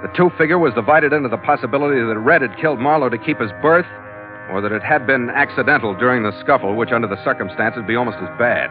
The 0.00 0.08
two 0.16 0.30
figure 0.38 0.58
was 0.58 0.72
divided 0.72 1.12
into 1.12 1.28
the 1.28 1.36
possibility 1.36 2.00
that 2.00 2.18
Red 2.18 2.40
had 2.40 2.56
killed 2.56 2.80
Marlowe 2.80 3.10
to 3.10 3.18
keep 3.18 3.38
his 3.38 3.50
berth, 3.60 3.86
or 4.50 4.60
that 4.60 4.72
it 4.72 4.82
had 4.82 5.06
been 5.06 5.30
accidental 5.30 5.94
during 5.94 6.22
the 6.22 6.38
scuffle, 6.40 6.76
which 6.76 6.92
under 6.92 7.08
the 7.08 7.22
circumstances 7.24 7.78
would 7.78 7.86
be 7.86 7.96
almost 7.96 8.18
as 8.18 8.38
bad. 8.38 8.70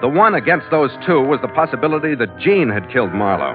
The 0.00 0.08
one 0.08 0.34
against 0.34 0.66
those 0.70 0.90
two 1.06 1.20
was 1.20 1.40
the 1.42 1.48
possibility 1.48 2.14
that 2.16 2.38
Jean 2.38 2.68
had 2.68 2.90
killed 2.90 3.12
Marlowe. 3.12 3.54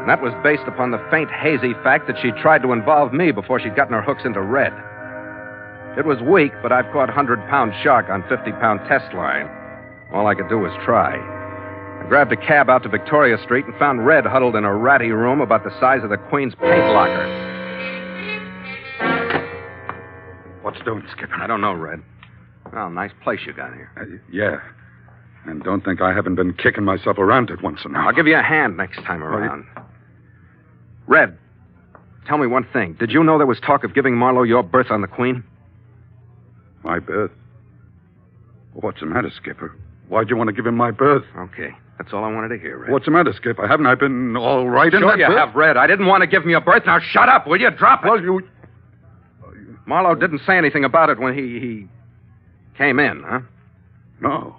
And 0.00 0.08
that 0.08 0.22
was 0.22 0.32
based 0.42 0.66
upon 0.66 0.92
the 0.92 1.04
faint, 1.10 1.30
hazy 1.30 1.74
fact 1.84 2.06
that 2.06 2.16
she 2.22 2.30
tried 2.40 2.62
to 2.62 2.72
involve 2.72 3.12
me 3.12 3.32
before 3.32 3.60
she'd 3.60 3.76
gotten 3.76 3.92
her 3.92 4.00
hooks 4.00 4.22
into 4.24 4.40
Red. 4.40 4.72
It 5.98 6.06
was 6.06 6.22
weak, 6.22 6.52
but 6.62 6.72
I've 6.72 6.90
caught 6.92 7.08
100 7.08 7.40
pound 7.50 7.74
shark 7.82 8.08
on 8.08 8.22
50 8.28 8.52
pound 8.52 8.80
test 8.88 9.12
line. 9.12 9.50
All 10.12 10.26
I 10.26 10.34
could 10.34 10.48
do 10.48 10.58
was 10.58 10.72
try. 10.84 11.18
I 11.18 12.08
grabbed 12.08 12.32
a 12.32 12.36
cab 12.36 12.70
out 12.70 12.84
to 12.84 12.88
Victoria 12.88 13.36
Street 13.44 13.66
and 13.66 13.74
found 13.76 14.06
Red 14.06 14.24
huddled 14.24 14.56
in 14.56 14.64
a 14.64 14.74
ratty 14.74 15.10
room 15.10 15.40
about 15.40 15.64
the 15.64 15.80
size 15.80 16.02
of 16.02 16.10
the 16.10 16.16
Queen's 16.16 16.54
paint 16.54 16.86
locker. 16.94 17.47
What's 20.68 20.84
doing, 20.84 21.02
Skipper? 21.10 21.34
I 21.36 21.46
don't 21.46 21.62
know, 21.62 21.72
Red. 21.72 22.02
Well, 22.74 22.90
nice 22.90 23.10
place 23.24 23.40
you 23.46 23.54
got 23.54 23.72
here. 23.72 23.90
Uh, 23.98 24.04
yeah. 24.30 24.60
And 25.50 25.64
don't 25.64 25.82
think 25.82 26.02
I 26.02 26.12
haven't 26.12 26.34
been 26.34 26.52
kicking 26.52 26.84
myself 26.84 27.16
around 27.16 27.48
it 27.48 27.62
once 27.62 27.80
in 27.86 27.92
a 27.92 27.94
while. 27.98 28.08
I'll 28.08 28.14
give 28.14 28.26
you 28.26 28.36
a 28.36 28.42
hand 28.42 28.76
next 28.76 28.96
time 29.04 29.24
around. 29.24 29.64
Red, 31.06 31.38
tell 32.26 32.36
me 32.36 32.46
one 32.46 32.66
thing. 32.70 32.96
Did 33.00 33.12
you 33.12 33.24
know 33.24 33.38
there 33.38 33.46
was 33.46 33.58
talk 33.60 33.82
of 33.82 33.94
giving 33.94 34.14
Marlowe 34.14 34.42
your 34.42 34.62
berth 34.62 34.90
on 34.90 35.00
the 35.00 35.06
Queen? 35.06 35.42
My 36.84 36.98
berth? 36.98 37.30
What's 38.74 39.00
the 39.00 39.06
matter, 39.06 39.32
Skipper? 39.34 39.74
Why'd 40.08 40.28
you 40.28 40.36
want 40.36 40.48
to 40.48 40.52
give 40.52 40.66
him 40.66 40.76
my 40.76 40.90
berth? 40.90 41.24
Okay. 41.34 41.70
That's 41.96 42.12
all 42.12 42.24
I 42.24 42.30
wanted 42.30 42.48
to 42.48 42.58
hear, 42.58 42.76
Red. 42.76 42.92
What's 42.92 43.06
the 43.06 43.10
matter, 43.10 43.32
Skipper? 43.32 43.66
Haven't 43.66 43.86
I 43.86 43.94
been 43.94 44.36
all 44.36 44.68
right 44.68 44.92
in 44.92 45.00
sure 45.00 45.12
that 45.12 45.18
you 45.18 45.28
berth? 45.28 45.38
have, 45.38 45.54
Red. 45.54 45.78
I 45.78 45.86
didn't 45.86 46.08
want 46.08 46.20
to 46.20 46.26
give 46.26 46.42
him 46.42 46.50
your 46.50 46.60
berth. 46.60 46.82
Now 46.84 47.00
shut 47.00 47.30
up, 47.30 47.46
will 47.46 47.58
you? 47.58 47.70
Drop 47.70 48.04
it. 48.04 48.08
Well, 48.08 48.20
you... 48.20 48.46
Marlowe 49.88 50.14
didn't 50.14 50.42
say 50.46 50.58
anything 50.58 50.84
about 50.84 51.08
it 51.08 51.18
when 51.18 51.34
he, 51.34 51.58
he 51.58 51.88
came 52.76 53.00
in, 53.00 53.22
huh? 53.26 53.40
No. 54.20 54.54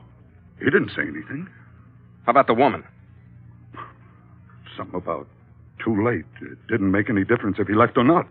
He 0.58 0.66
didn't 0.66 0.90
say 0.90 1.04
anything. 1.04 1.48
How 2.26 2.32
about 2.32 2.48
the 2.48 2.56
woman? 2.56 2.84
Something 4.76 4.96
about 4.96 5.28
too 5.86 6.04
late. 6.04 6.26
It 6.42 6.58
didn't 6.68 6.92
make 6.92 7.12
any 7.12 7.24
difference 7.24 7.58
if 7.60 7.68
he 7.68 7.76
left 7.76 7.96
or 7.96 8.04
not. 8.04 8.28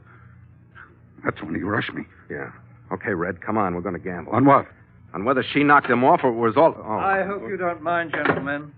That's 1.24 1.40
when 1.40 1.54
he 1.54 1.62
rushed 1.62 1.94
me. 1.94 2.02
Yeah. 2.28 2.50
Okay, 2.92 3.12
Red, 3.12 3.40
come 3.40 3.56
on. 3.56 3.76
We're 3.76 3.80
going 3.80 3.94
to 3.94 4.00
gamble. 4.00 4.32
On 4.32 4.44
what? 4.44 4.66
On 5.14 5.24
whether 5.24 5.44
she 5.52 5.62
knocked 5.62 5.88
him 5.88 6.02
off 6.02 6.20
or 6.24 6.30
it 6.30 6.32
was 6.32 6.56
all. 6.56 6.74
Oh. 6.76 6.98
I 6.98 7.22
hope 7.22 7.42
you 7.48 7.56
don't 7.56 7.80
mind, 7.80 8.10
gentlemen. 8.10 8.72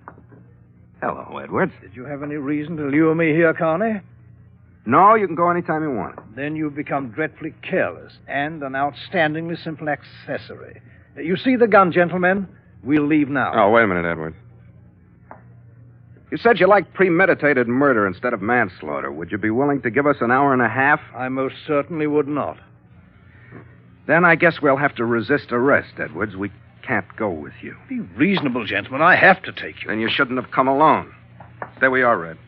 Hello, 1.00 1.38
Edwards. 1.42 1.72
Did 1.80 1.96
you 1.96 2.04
have 2.04 2.22
any 2.22 2.34
reason 2.34 2.76
to 2.76 2.84
lure 2.84 3.14
me 3.14 3.28
here, 3.28 3.54
Carney? 3.54 4.00
No, 4.90 5.14
you 5.14 5.28
can 5.28 5.36
go 5.36 5.48
anytime 5.50 5.84
you 5.84 5.92
want. 5.92 6.18
Then 6.34 6.56
you've 6.56 6.74
become 6.74 7.10
dreadfully 7.10 7.54
careless 7.62 8.14
and 8.26 8.60
an 8.64 8.72
outstandingly 8.72 9.62
simple 9.62 9.88
accessory. 9.88 10.82
You 11.16 11.36
see 11.36 11.54
the 11.54 11.68
gun, 11.68 11.92
gentlemen? 11.92 12.48
We'll 12.82 13.06
leave 13.06 13.28
now. 13.28 13.52
Oh, 13.54 13.70
wait 13.70 13.84
a 13.84 13.86
minute, 13.86 14.04
Edwards. 14.04 14.34
You 16.32 16.38
said 16.38 16.58
you 16.58 16.66
liked 16.66 16.92
premeditated 16.92 17.68
murder 17.68 18.04
instead 18.04 18.32
of 18.32 18.42
manslaughter. 18.42 19.12
Would 19.12 19.30
you 19.30 19.38
be 19.38 19.50
willing 19.50 19.80
to 19.82 19.90
give 19.90 20.08
us 20.08 20.16
an 20.20 20.32
hour 20.32 20.52
and 20.52 20.60
a 20.60 20.68
half? 20.68 20.98
I 21.14 21.28
most 21.28 21.54
certainly 21.68 22.08
would 22.08 22.26
not. 22.26 22.58
Then 24.08 24.24
I 24.24 24.34
guess 24.34 24.56
we'll 24.60 24.76
have 24.76 24.96
to 24.96 25.04
resist 25.04 25.52
arrest, 25.52 26.00
Edwards. 26.00 26.34
We 26.34 26.50
can't 26.84 27.06
go 27.16 27.30
with 27.30 27.54
you. 27.62 27.76
Be 27.88 28.00
reasonable, 28.00 28.66
gentlemen. 28.66 29.02
I 29.02 29.14
have 29.14 29.40
to 29.44 29.52
take 29.52 29.82
you. 29.82 29.88
Then 29.88 30.00
you 30.00 30.10
shouldn't 30.10 30.42
have 30.42 30.50
come 30.50 30.66
alone. 30.66 31.14
There 31.78 31.92
we 31.92 32.02
are, 32.02 32.18
Red. 32.18 32.38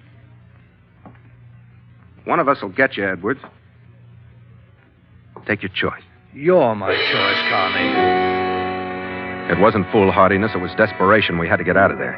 One 2.24 2.38
of 2.38 2.48
us 2.48 2.62
will 2.62 2.70
get 2.70 2.96
you, 2.96 3.08
Edwards. 3.08 3.40
Take 5.46 5.62
your 5.62 5.72
choice. 5.74 6.02
You're 6.34 6.74
my 6.74 6.88
choice, 6.88 7.42
Carney. 7.50 8.32
It 9.52 9.60
wasn't 9.60 9.90
foolhardiness, 9.90 10.52
it 10.54 10.58
was 10.58 10.70
desperation. 10.76 11.38
We 11.38 11.48
had 11.48 11.56
to 11.56 11.64
get 11.64 11.76
out 11.76 11.90
of 11.90 11.98
there. 11.98 12.16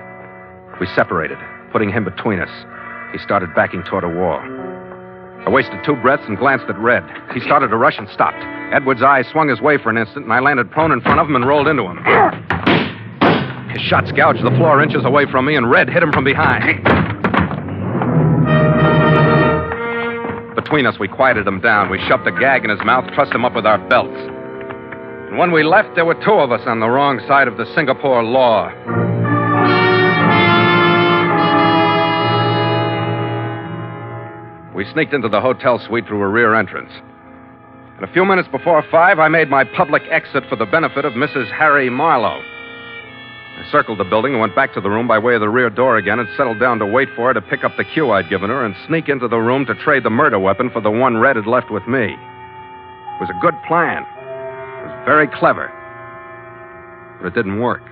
We 0.78 0.86
separated, 0.94 1.38
putting 1.72 1.90
him 1.90 2.04
between 2.04 2.38
us. 2.38 2.50
He 3.12 3.18
started 3.18 3.54
backing 3.54 3.82
toward 3.84 4.04
a 4.04 4.08
wall. 4.08 4.40
I 5.46 5.50
wasted 5.50 5.82
two 5.84 5.96
breaths 5.96 6.24
and 6.26 6.38
glanced 6.38 6.66
at 6.68 6.78
Red. 6.78 7.02
He 7.32 7.40
started 7.40 7.68
to 7.68 7.76
rush 7.76 7.98
and 7.98 8.08
stopped. 8.10 8.42
Edward's 8.72 9.02
eyes 9.02 9.26
swung 9.28 9.48
his 9.48 9.60
way 9.60 9.78
for 9.78 9.90
an 9.90 9.98
instant, 9.98 10.24
and 10.24 10.32
I 10.32 10.40
landed 10.40 10.70
prone 10.70 10.92
in 10.92 11.00
front 11.00 11.20
of 11.20 11.26
him 11.26 11.36
and 11.36 11.46
rolled 11.46 11.68
into 11.68 11.84
him. 11.84 11.98
His 13.70 13.82
shots 13.82 14.12
gouged 14.12 14.44
the 14.44 14.54
floor 14.56 14.82
inches 14.82 15.04
away 15.04 15.26
from 15.30 15.46
me, 15.46 15.56
and 15.56 15.70
Red 15.70 15.88
hit 15.88 16.02
him 16.02 16.12
from 16.12 16.24
behind. 16.24 17.13
Between 20.74 20.92
us, 20.92 20.98
we 20.98 21.06
quieted 21.06 21.46
him 21.46 21.60
down. 21.60 21.88
We 21.88 22.00
shoved 22.08 22.26
a 22.26 22.32
gag 22.32 22.64
in 22.64 22.70
his 22.70 22.84
mouth, 22.84 23.08
trussed 23.14 23.32
him 23.32 23.44
up 23.44 23.54
with 23.54 23.64
our 23.64 23.78
belts. 23.88 24.18
And 24.18 25.38
when 25.38 25.52
we 25.52 25.62
left, 25.62 25.94
there 25.94 26.04
were 26.04 26.16
two 26.16 26.32
of 26.32 26.50
us 26.50 26.62
on 26.66 26.80
the 26.80 26.88
wrong 26.88 27.20
side 27.28 27.46
of 27.46 27.56
the 27.56 27.64
Singapore 27.76 28.24
law. 28.24 28.72
We 34.74 34.84
sneaked 34.92 35.14
into 35.14 35.28
the 35.28 35.40
hotel 35.40 35.78
suite 35.78 36.08
through 36.08 36.22
a 36.22 36.28
rear 36.28 36.56
entrance. 36.56 36.90
And 36.90 38.02
a 38.02 38.12
few 38.12 38.24
minutes 38.24 38.48
before 38.50 38.82
five, 38.90 39.20
I 39.20 39.28
made 39.28 39.48
my 39.48 39.62
public 39.62 40.02
exit 40.10 40.42
for 40.48 40.56
the 40.56 40.66
benefit 40.66 41.04
of 41.04 41.12
Mrs. 41.12 41.52
Harry 41.52 41.88
Marlowe. 41.88 42.42
I 43.56 43.70
circled 43.70 43.98
the 43.98 44.04
building 44.04 44.32
and 44.32 44.40
went 44.40 44.56
back 44.56 44.74
to 44.74 44.80
the 44.80 44.90
room 44.90 45.06
by 45.06 45.18
way 45.18 45.34
of 45.34 45.40
the 45.40 45.48
rear 45.48 45.70
door 45.70 45.96
again 45.96 46.18
and 46.18 46.28
settled 46.36 46.58
down 46.58 46.78
to 46.80 46.86
wait 46.86 47.08
for 47.14 47.28
her 47.28 47.34
to 47.34 47.40
pick 47.40 47.62
up 47.62 47.76
the 47.76 47.84
cue 47.84 48.10
I'd 48.10 48.28
given 48.28 48.50
her 48.50 48.64
and 48.64 48.74
sneak 48.86 49.08
into 49.08 49.28
the 49.28 49.38
room 49.38 49.64
to 49.66 49.74
trade 49.76 50.02
the 50.02 50.10
murder 50.10 50.38
weapon 50.38 50.70
for 50.70 50.80
the 50.80 50.90
one 50.90 51.16
Red 51.18 51.36
had 51.36 51.46
left 51.46 51.70
with 51.70 51.86
me. 51.86 52.04
It 52.04 53.20
was 53.20 53.30
a 53.30 53.40
good 53.40 53.54
plan. 53.66 54.02
It 54.02 54.86
was 54.86 55.02
very 55.04 55.28
clever. 55.28 55.72
But 57.20 57.28
it 57.28 57.34
didn't 57.34 57.60
work. 57.60 57.82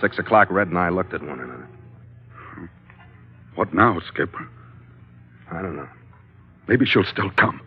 Six 0.00 0.18
o'clock, 0.18 0.48
Red 0.50 0.68
and 0.68 0.78
I 0.78 0.90
looked 0.90 1.14
at 1.14 1.22
one 1.22 1.40
another. 1.40 1.68
What 3.54 3.74
now, 3.74 3.98
Skipper? 4.06 4.48
I 5.50 5.62
don't 5.62 5.74
know. 5.74 5.88
Maybe 6.68 6.84
she'll 6.84 7.02
still 7.04 7.30
come. 7.30 7.60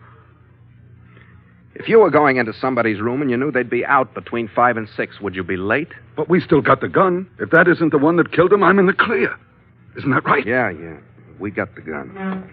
If 1.74 1.88
you 1.88 1.98
were 2.00 2.10
going 2.10 2.36
into 2.36 2.52
somebody's 2.52 3.00
room 3.00 3.22
and 3.22 3.30
you 3.30 3.36
knew 3.36 3.50
they'd 3.50 3.70
be 3.70 3.84
out 3.84 4.12
between 4.14 4.48
five 4.48 4.76
and 4.76 4.88
six, 4.94 5.20
would 5.20 5.34
you 5.34 5.42
be 5.42 5.56
late? 5.56 5.88
But 6.16 6.28
we 6.28 6.40
still 6.40 6.60
got 6.60 6.80
the 6.82 6.88
gun. 6.88 7.26
If 7.38 7.50
that 7.50 7.66
isn't 7.66 7.90
the 7.90 7.98
one 7.98 8.16
that 8.16 8.32
killed 8.32 8.52
him, 8.52 8.62
I'm 8.62 8.78
in 8.78 8.86
the 8.86 8.92
clear. 8.92 9.34
Isn't 9.96 10.10
that 10.10 10.24
right? 10.24 10.46
Yeah, 10.46 10.70
yeah. 10.70 10.98
We 11.38 11.50
got 11.50 11.74
the 11.74 11.80
gun. 11.80 12.44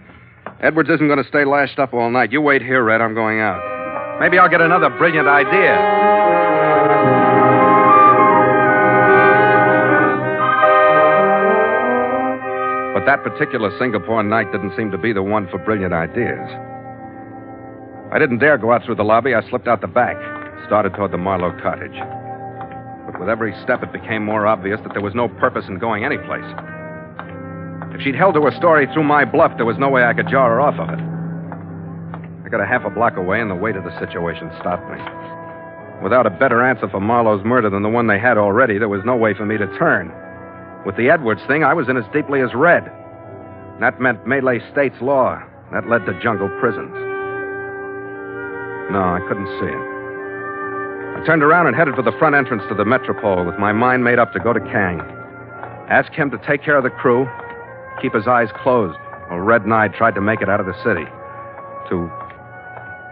Edwards 0.61 0.89
isn't 0.89 1.07
going 1.07 1.21
to 1.21 1.27
stay 1.27 1.45
lashed 1.45 1.79
up 1.79 1.93
all 1.93 2.09
night. 2.09 2.31
You 2.31 2.41
wait 2.41 2.61
here, 2.61 2.83
Red. 2.83 3.01
I'm 3.01 3.13
going 3.13 3.39
out. 3.39 4.19
Maybe 4.19 4.37
I'll 4.37 4.49
get 4.49 4.61
another 4.61 4.89
brilliant 4.89 5.27
idea. 5.27 5.75
But 12.93 13.05
that 13.05 13.23
particular 13.23 13.71
Singapore 13.77 14.23
night 14.23 14.51
didn't 14.51 14.75
seem 14.75 14.91
to 14.91 14.97
be 14.97 15.13
the 15.13 15.23
one 15.23 15.47
for 15.49 15.57
brilliant 15.59 15.93
ideas. 15.93 16.49
I 18.11 18.17
didn't 18.17 18.39
dare 18.39 18.57
go 18.57 18.71
out 18.71 18.83
through 18.83 18.95
the 18.95 19.03
lobby. 19.03 19.35
I 19.35 19.47
slipped 19.49 19.67
out 19.67 19.81
the 19.81 19.87
back, 19.87 20.17
started 20.65 20.93
toward 20.95 21.11
the 21.11 21.17
Marlowe 21.17 21.55
cottage. 21.61 21.93
But 23.05 23.19
with 23.19 23.29
every 23.29 23.53
step, 23.61 23.83
it 23.83 23.93
became 23.93 24.25
more 24.25 24.47
obvious 24.47 24.79
that 24.81 24.93
there 24.93 25.01
was 25.01 25.13
no 25.13 25.27
purpose 25.27 25.65
in 25.67 25.77
going 25.77 26.05
anyplace. 26.05 26.45
If 27.93 28.01
she'd 28.01 28.15
held 28.15 28.33
to 28.35 28.41
her 28.45 28.55
story 28.57 28.87
through 28.93 29.03
my 29.03 29.25
bluff, 29.25 29.57
there 29.57 29.65
was 29.65 29.77
no 29.77 29.89
way 29.89 30.03
I 30.03 30.13
could 30.13 30.27
jar 30.27 30.49
her 30.49 30.61
off 30.61 30.79
of 30.79 30.89
it. 30.89 30.99
I 32.45 32.49
got 32.49 32.61
a 32.61 32.65
half 32.65 32.85
a 32.85 32.89
block 32.89 33.17
away, 33.17 33.41
and 33.41 33.51
the 33.51 33.55
weight 33.55 33.75
of 33.75 33.83
the 33.83 33.99
situation 33.99 34.49
stopped 34.59 34.89
me. 34.89 34.97
Without 36.01 36.25
a 36.25 36.31
better 36.31 36.63
answer 36.63 36.87
for 36.89 37.01
Marlowe's 37.01 37.43
murder 37.45 37.69
than 37.69 37.83
the 37.83 37.89
one 37.89 38.07
they 38.07 38.19
had 38.19 38.37
already, 38.37 38.79
there 38.79 38.89
was 38.89 39.05
no 39.05 39.15
way 39.15 39.33
for 39.33 39.45
me 39.45 39.57
to 39.57 39.67
turn. 39.77 40.11
With 40.85 40.95
the 40.97 41.09
Edwards 41.09 41.41
thing, 41.45 41.63
I 41.63 41.73
was 41.73 41.89
in 41.89 41.97
as 41.97 42.05
deeply 42.13 42.41
as 42.41 42.55
Red. 42.55 42.85
That 43.81 43.99
meant 43.99 44.25
Malay 44.25 44.59
state's 44.71 45.01
law. 45.01 45.43
That 45.71 45.89
led 45.89 46.05
to 46.05 46.19
jungle 46.23 46.49
prisons. 46.59 47.08
No, 48.91 49.01
I 49.01 49.19
couldn't 49.27 49.47
see 49.59 49.69
it. 49.69 49.83
I 51.19 51.23
turned 51.25 51.43
around 51.43 51.67
and 51.67 51.75
headed 51.75 51.95
for 51.95 52.01
the 52.01 52.13
front 52.17 52.33
entrance 52.35 52.63
to 52.69 52.75
the 52.75 52.85
Metropole 52.85 53.45
with 53.45 53.59
my 53.59 53.71
mind 53.71 54.03
made 54.03 54.17
up 54.17 54.33
to 54.33 54.39
go 54.39 54.51
to 54.53 54.59
Kang. 54.59 54.99
Ask 55.89 56.11
him 56.13 56.31
to 56.31 56.37
take 56.39 56.63
care 56.63 56.77
of 56.77 56.83
the 56.83 56.89
crew, 56.89 57.27
keep 58.01 58.13
his 58.13 58.25
eyes 58.25 58.49
closed, 58.63 58.97
while 59.27 59.39
Red 59.39 59.61
and 59.63 59.73
I 59.73 59.89
tried 59.89 60.15
to 60.15 60.21
make 60.21 60.41
it 60.41 60.49
out 60.49 60.59
of 60.59 60.65
the 60.65 60.77
city. 60.83 61.05
To 61.89 62.07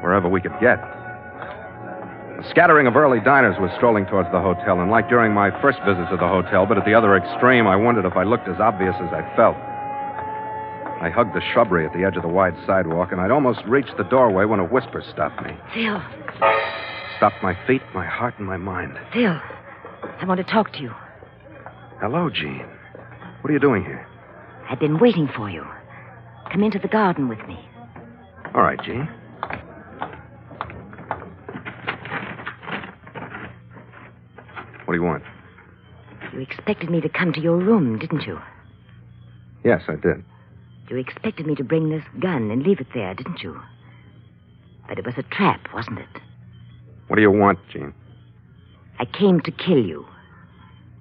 wherever 0.01 0.29
we 0.29 0.41
could 0.41 0.57
get. 0.59 0.79
A 0.79 2.45
scattering 2.49 2.87
of 2.87 2.95
early 2.95 3.19
diners 3.19 3.57
was 3.59 3.71
strolling 3.75 4.05
towards 4.05 4.31
the 4.31 4.39
hotel, 4.39 4.79
and 4.79 4.89
like 4.89 5.09
during 5.09 5.33
my 5.33 5.49
first 5.61 5.79
visit 5.85 6.09
to 6.09 6.17
the 6.17 6.27
hotel, 6.27 6.65
but 6.65 6.77
at 6.77 6.85
the 6.85 6.93
other 6.93 7.15
extreme, 7.17 7.67
I 7.67 7.75
wondered 7.75 8.05
if 8.05 8.15
I 8.15 8.23
looked 8.23 8.47
as 8.47 8.59
obvious 8.59 8.95
as 9.01 9.11
I 9.11 9.21
felt. 9.35 9.57
I 10.99 11.09
hugged 11.09 11.35
the 11.35 11.41
shrubbery 11.53 11.85
at 11.85 11.93
the 11.93 12.03
edge 12.03 12.15
of 12.15 12.23
the 12.23 12.27
wide 12.27 12.55
sidewalk, 12.65 13.11
and 13.11 13.21
I'd 13.21 13.31
almost 13.31 13.59
reached 13.67 13.95
the 13.97 14.03
doorway 14.03 14.45
when 14.45 14.59
a 14.59 14.65
whisper 14.65 15.03
stopped 15.13 15.43
me. 15.45 15.51
Phil, 15.73 16.01
Stopped 17.17 17.41
my 17.41 17.57
feet, 17.65 17.81
my 17.95 18.05
heart, 18.05 18.35
and 18.37 18.47
my 18.47 18.57
mind. 18.57 18.97
Phil, 19.13 19.31
I 19.31 20.25
want 20.25 20.39
to 20.39 20.43
talk 20.43 20.71
to 20.73 20.79
you. 20.79 20.91
Hello, 21.99 22.29
Jean. 22.29 22.65
What 23.41 23.49
are 23.49 23.53
you 23.53 23.59
doing 23.59 23.83
here? 23.83 24.07
I've 24.69 24.79
been 24.79 24.99
waiting 24.99 25.27
for 25.35 25.49
you. 25.49 25.65
Come 26.51 26.63
into 26.63 26.79
the 26.79 26.87
garden 26.87 27.27
with 27.27 27.39
me. 27.47 27.59
All 28.53 28.61
right, 28.61 28.79
Jean. 28.83 29.07
What 34.85 34.93
do 34.93 34.99
you 34.99 35.03
want? 35.03 35.23
You 36.33 36.39
expected 36.39 36.89
me 36.89 37.01
to 37.01 37.09
come 37.09 37.33
to 37.33 37.41
your 37.41 37.57
room, 37.57 37.99
didn't 37.99 38.21
you? 38.25 38.39
Yes, 39.63 39.81
I 39.87 39.95
did. 39.95 40.23
You 40.89 40.97
expected 40.97 41.45
me 41.45 41.55
to 41.55 41.63
bring 41.63 41.89
this 41.89 42.03
gun 42.19 42.49
and 42.49 42.63
leave 42.63 42.79
it 42.79 42.87
there, 42.93 43.13
didn't 43.13 43.43
you? 43.43 43.59
But 44.87 44.97
it 44.97 45.05
was 45.05 45.15
a 45.17 45.23
trap, 45.23 45.67
wasn't 45.73 45.99
it? 45.99 46.21
What 47.07 47.17
do 47.17 47.21
you 47.21 47.31
want, 47.31 47.59
Jean? 47.71 47.93
I 48.99 49.05
came 49.05 49.41
to 49.41 49.51
kill 49.51 49.83
you. 49.83 50.05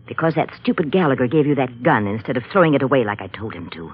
Because 0.06 0.34
that 0.34 0.50
stupid 0.60 0.90
Gallagher 0.90 1.26
gave 1.26 1.46
you 1.46 1.54
that 1.56 1.82
gun 1.82 2.06
instead 2.06 2.36
of 2.36 2.44
throwing 2.50 2.74
it 2.74 2.82
away 2.82 3.04
like 3.04 3.20
I 3.20 3.28
told 3.28 3.54
him 3.54 3.70
to. 3.70 3.92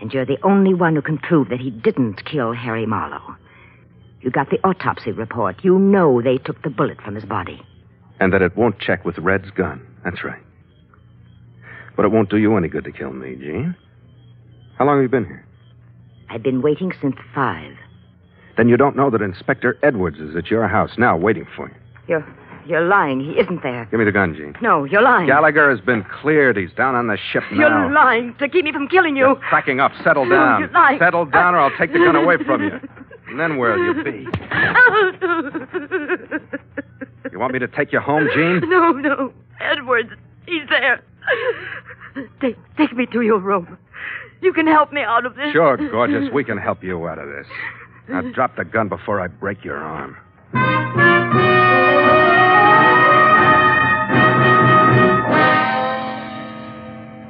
And 0.00 0.12
you're 0.12 0.26
the 0.26 0.42
only 0.42 0.74
one 0.74 0.94
who 0.94 1.02
can 1.02 1.18
prove 1.18 1.48
that 1.48 1.60
he 1.60 1.70
didn't 1.70 2.24
kill 2.24 2.52
Harry 2.52 2.86
Marlowe. 2.86 3.36
You 4.22 4.30
got 4.30 4.50
the 4.50 4.58
autopsy 4.64 5.12
report. 5.12 5.64
You 5.64 5.78
know 5.78 6.20
they 6.20 6.38
took 6.38 6.62
the 6.62 6.70
bullet 6.70 7.00
from 7.00 7.14
his 7.14 7.24
body. 7.24 7.62
And 8.18 8.32
that 8.32 8.42
it 8.42 8.56
won't 8.56 8.78
check 8.78 9.04
with 9.04 9.18
Red's 9.18 9.50
gun. 9.50 9.86
That's 10.04 10.24
right. 10.24 10.42
But 11.96 12.04
it 12.04 12.12
won't 12.12 12.30
do 12.30 12.36
you 12.36 12.56
any 12.56 12.68
good 12.68 12.84
to 12.84 12.92
kill 12.92 13.12
me, 13.12 13.34
Jean. 13.36 13.76
How 14.80 14.86
long 14.86 14.96
have 14.96 15.02
you 15.02 15.10
been 15.10 15.26
here? 15.26 15.44
I've 16.30 16.42
been 16.42 16.62
waiting 16.62 16.90
since 17.02 17.14
five. 17.34 17.74
Then 18.56 18.70
you 18.70 18.78
don't 18.78 18.96
know 18.96 19.10
that 19.10 19.20
Inspector 19.20 19.78
Edwards 19.82 20.18
is 20.18 20.34
at 20.34 20.46
your 20.50 20.66
house 20.68 20.92
now 20.96 21.18
waiting 21.18 21.46
for 21.54 21.68
you. 21.68 21.74
You're 22.08 22.26
you're 22.66 22.86
lying. 22.88 23.20
He 23.20 23.32
isn't 23.38 23.62
there. 23.62 23.86
Give 23.90 23.98
me 23.98 24.06
the 24.06 24.12
gun, 24.12 24.34
Jean. 24.34 24.56
No, 24.62 24.84
you're 24.84 25.02
lying. 25.02 25.26
Gallagher 25.26 25.68
has 25.70 25.80
been 25.82 26.02
cleared. 26.04 26.56
He's 26.56 26.72
down 26.72 26.94
on 26.94 27.08
the 27.08 27.18
ship 27.30 27.42
now. 27.52 27.58
You're 27.58 27.92
lying 27.92 28.34
to 28.38 28.48
keep 28.48 28.64
me 28.64 28.72
from 28.72 28.88
killing 28.88 29.16
you. 29.16 29.26
You're 29.26 29.36
cracking 29.36 29.80
up. 29.80 29.92
Settle 30.02 30.24
No, 30.24 30.34
down. 30.36 30.60
you're 30.60 30.70
lying. 30.70 30.98
Settle 30.98 31.26
down, 31.26 31.54
or 31.54 31.58
I'll 31.58 31.76
take 31.76 31.92
the 31.92 31.98
gun 31.98 32.16
away 32.16 32.38
from 32.46 32.62
you. 32.62 32.80
And 33.28 33.38
then 33.38 33.58
where'll 33.58 33.84
you 33.84 34.02
be? 34.02 34.26
You 37.30 37.38
want 37.38 37.52
me 37.52 37.58
to 37.58 37.68
take 37.68 37.92
you 37.92 38.00
home, 38.00 38.28
Jean? 38.34 38.60
No, 38.70 38.92
no. 38.92 39.32
Edwards, 39.60 40.08
he's 40.46 40.62
there. 40.70 41.02
Take, 42.40 42.56
take 42.78 42.94
me 42.96 43.04
to 43.12 43.20
your 43.20 43.38
room. 43.38 43.76
You 44.42 44.52
can 44.52 44.66
help 44.66 44.92
me 44.92 45.02
out 45.02 45.26
of 45.26 45.34
this. 45.36 45.52
Sure, 45.52 45.76
gorgeous. 45.90 46.30
We 46.32 46.44
can 46.44 46.58
help 46.58 46.82
you 46.82 47.06
out 47.06 47.18
of 47.18 47.28
this. 47.28 47.46
Now 48.08 48.22
drop 48.34 48.56
the 48.56 48.64
gun 48.64 48.88
before 48.88 49.20
I 49.20 49.26
break 49.28 49.64
your 49.64 49.76
arm. 49.76 50.16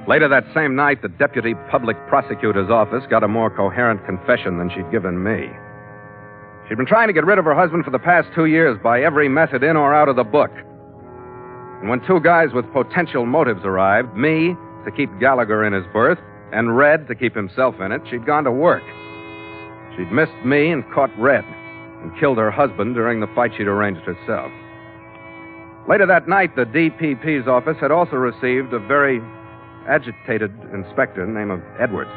Later 0.08 0.26
that 0.28 0.44
same 0.54 0.74
night, 0.74 1.02
the 1.02 1.08
deputy 1.08 1.54
public 1.70 1.96
prosecutor's 2.08 2.68
office 2.68 3.04
got 3.08 3.22
a 3.22 3.28
more 3.28 3.48
coherent 3.48 4.04
confession 4.04 4.58
than 4.58 4.68
she'd 4.70 4.90
given 4.90 5.22
me. 5.22 5.48
She'd 6.68 6.76
been 6.76 6.86
trying 6.86 7.06
to 7.06 7.12
get 7.12 7.24
rid 7.24 7.38
of 7.38 7.44
her 7.44 7.54
husband 7.54 7.84
for 7.84 7.92
the 7.92 7.98
past 8.00 8.28
two 8.34 8.46
years 8.46 8.76
by 8.82 9.02
every 9.02 9.28
method 9.28 9.62
in 9.62 9.76
or 9.76 9.94
out 9.94 10.08
of 10.08 10.16
the 10.16 10.24
book. 10.24 10.50
And 11.80 11.88
when 11.88 12.04
two 12.08 12.18
guys 12.20 12.48
with 12.52 12.64
potential 12.72 13.24
motives 13.24 13.60
arrived, 13.64 14.16
me 14.16 14.56
to 14.84 14.90
keep 14.90 15.10
Gallagher 15.20 15.64
in 15.64 15.72
his 15.72 15.84
berth, 15.92 16.18
and 16.52 16.76
Red 16.76 17.06
to 17.08 17.14
keep 17.14 17.34
himself 17.34 17.76
in 17.80 17.92
it, 17.92 18.02
she'd 18.10 18.26
gone 18.26 18.44
to 18.44 18.52
work. 18.52 18.82
She'd 19.96 20.12
missed 20.12 20.44
me 20.44 20.70
and 20.70 20.84
caught 20.92 21.10
Red, 21.18 21.44
and 22.02 22.18
killed 22.18 22.38
her 22.38 22.50
husband 22.50 22.94
during 22.94 23.20
the 23.20 23.26
fight 23.34 23.52
she'd 23.56 23.66
arranged 23.66 24.02
herself. 24.02 24.50
Later 25.88 26.06
that 26.06 26.28
night, 26.28 26.54
the 26.56 26.64
DPP's 26.64 27.48
office 27.48 27.76
had 27.80 27.90
also 27.90 28.16
received 28.16 28.72
a 28.72 28.78
very 28.78 29.20
agitated 29.88 30.52
inspector 30.72 31.26
named 31.26 31.62
Edwards. 31.80 32.10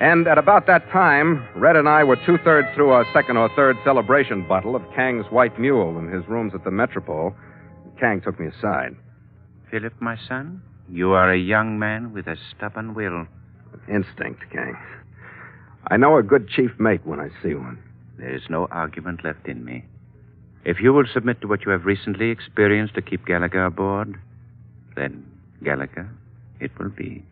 And 0.00 0.26
at 0.26 0.38
about 0.38 0.66
that 0.66 0.90
time, 0.90 1.46
Red 1.56 1.76
and 1.76 1.88
I 1.88 2.04
were 2.04 2.16
two 2.26 2.38
thirds 2.44 2.68
through 2.74 2.90
our 2.90 3.06
second 3.12 3.36
or 3.36 3.48
third 3.56 3.76
celebration 3.84 4.46
bottle 4.46 4.76
of 4.76 4.82
Kang's 4.94 5.26
White 5.30 5.58
Mule 5.58 5.98
in 5.98 6.08
his 6.08 6.26
rooms 6.28 6.52
at 6.54 6.64
the 6.64 6.70
Metropole. 6.70 7.34
Kang 7.98 8.20
took 8.20 8.38
me 8.38 8.48
aside. 8.48 8.96
Philip, 9.70 9.94
my 10.00 10.18
son, 10.28 10.62
you 10.88 11.12
are 11.12 11.32
a 11.32 11.38
young 11.38 11.78
man 11.78 12.12
with 12.12 12.26
a 12.26 12.36
stubborn 12.50 12.94
will. 12.94 13.26
Instinct, 13.88 14.42
Kang. 14.52 14.76
I 15.88 15.96
know 15.96 16.16
a 16.16 16.22
good 16.22 16.48
chief 16.48 16.70
mate 16.78 17.04
when 17.04 17.20
I 17.20 17.28
see 17.42 17.54
one. 17.54 17.78
There 18.18 18.34
is 18.34 18.42
no 18.48 18.66
argument 18.70 19.24
left 19.24 19.46
in 19.46 19.64
me. 19.64 19.84
If 20.64 20.80
you 20.80 20.92
will 20.92 21.04
submit 21.12 21.40
to 21.40 21.48
what 21.48 21.64
you 21.64 21.72
have 21.72 21.84
recently 21.84 22.30
experienced 22.30 22.94
to 22.94 23.02
keep 23.02 23.26
Gallagher 23.26 23.66
aboard, 23.66 24.18
then, 24.96 25.26
Gallagher, 25.62 26.08
it 26.60 26.70
will 26.78 26.88
be. 26.88 27.22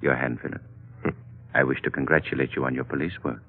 Your 0.00 0.14
hand, 0.14 0.38
Philip. 0.40 0.62
Hmm. 1.02 1.10
I 1.54 1.64
wish 1.64 1.82
to 1.82 1.90
congratulate 1.90 2.54
you 2.54 2.64
on 2.64 2.74
your 2.74 2.84
police 2.84 3.12
work. 3.22 3.42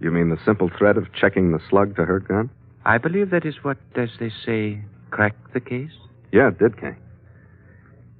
You 0.00 0.10
mean 0.10 0.30
the 0.30 0.38
simple 0.44 0.70
threat 0.76 0.96
of 0.96 1.12
checking 1.12 1.52
the 1.52 1.60
slug 1.68 1.96
to 1.96 2.04
her 2.04 2.20
gun? 2.20 2.50
I 2.84 2.98
believe 2.98 3.30
that 3.30 3.44
is 3.44 3.56
what, 3.62 3.78
as 3.96 4.10
they 4.20 4.30
say, 4.44 4.80
cracked 5.10 5.52
the 5.52 5.60
case. 5.60 5.90
Yeah, 6.32 6.48
it 6.48 6.58
did, 6.58 6.78
Kang. 6.80 6.96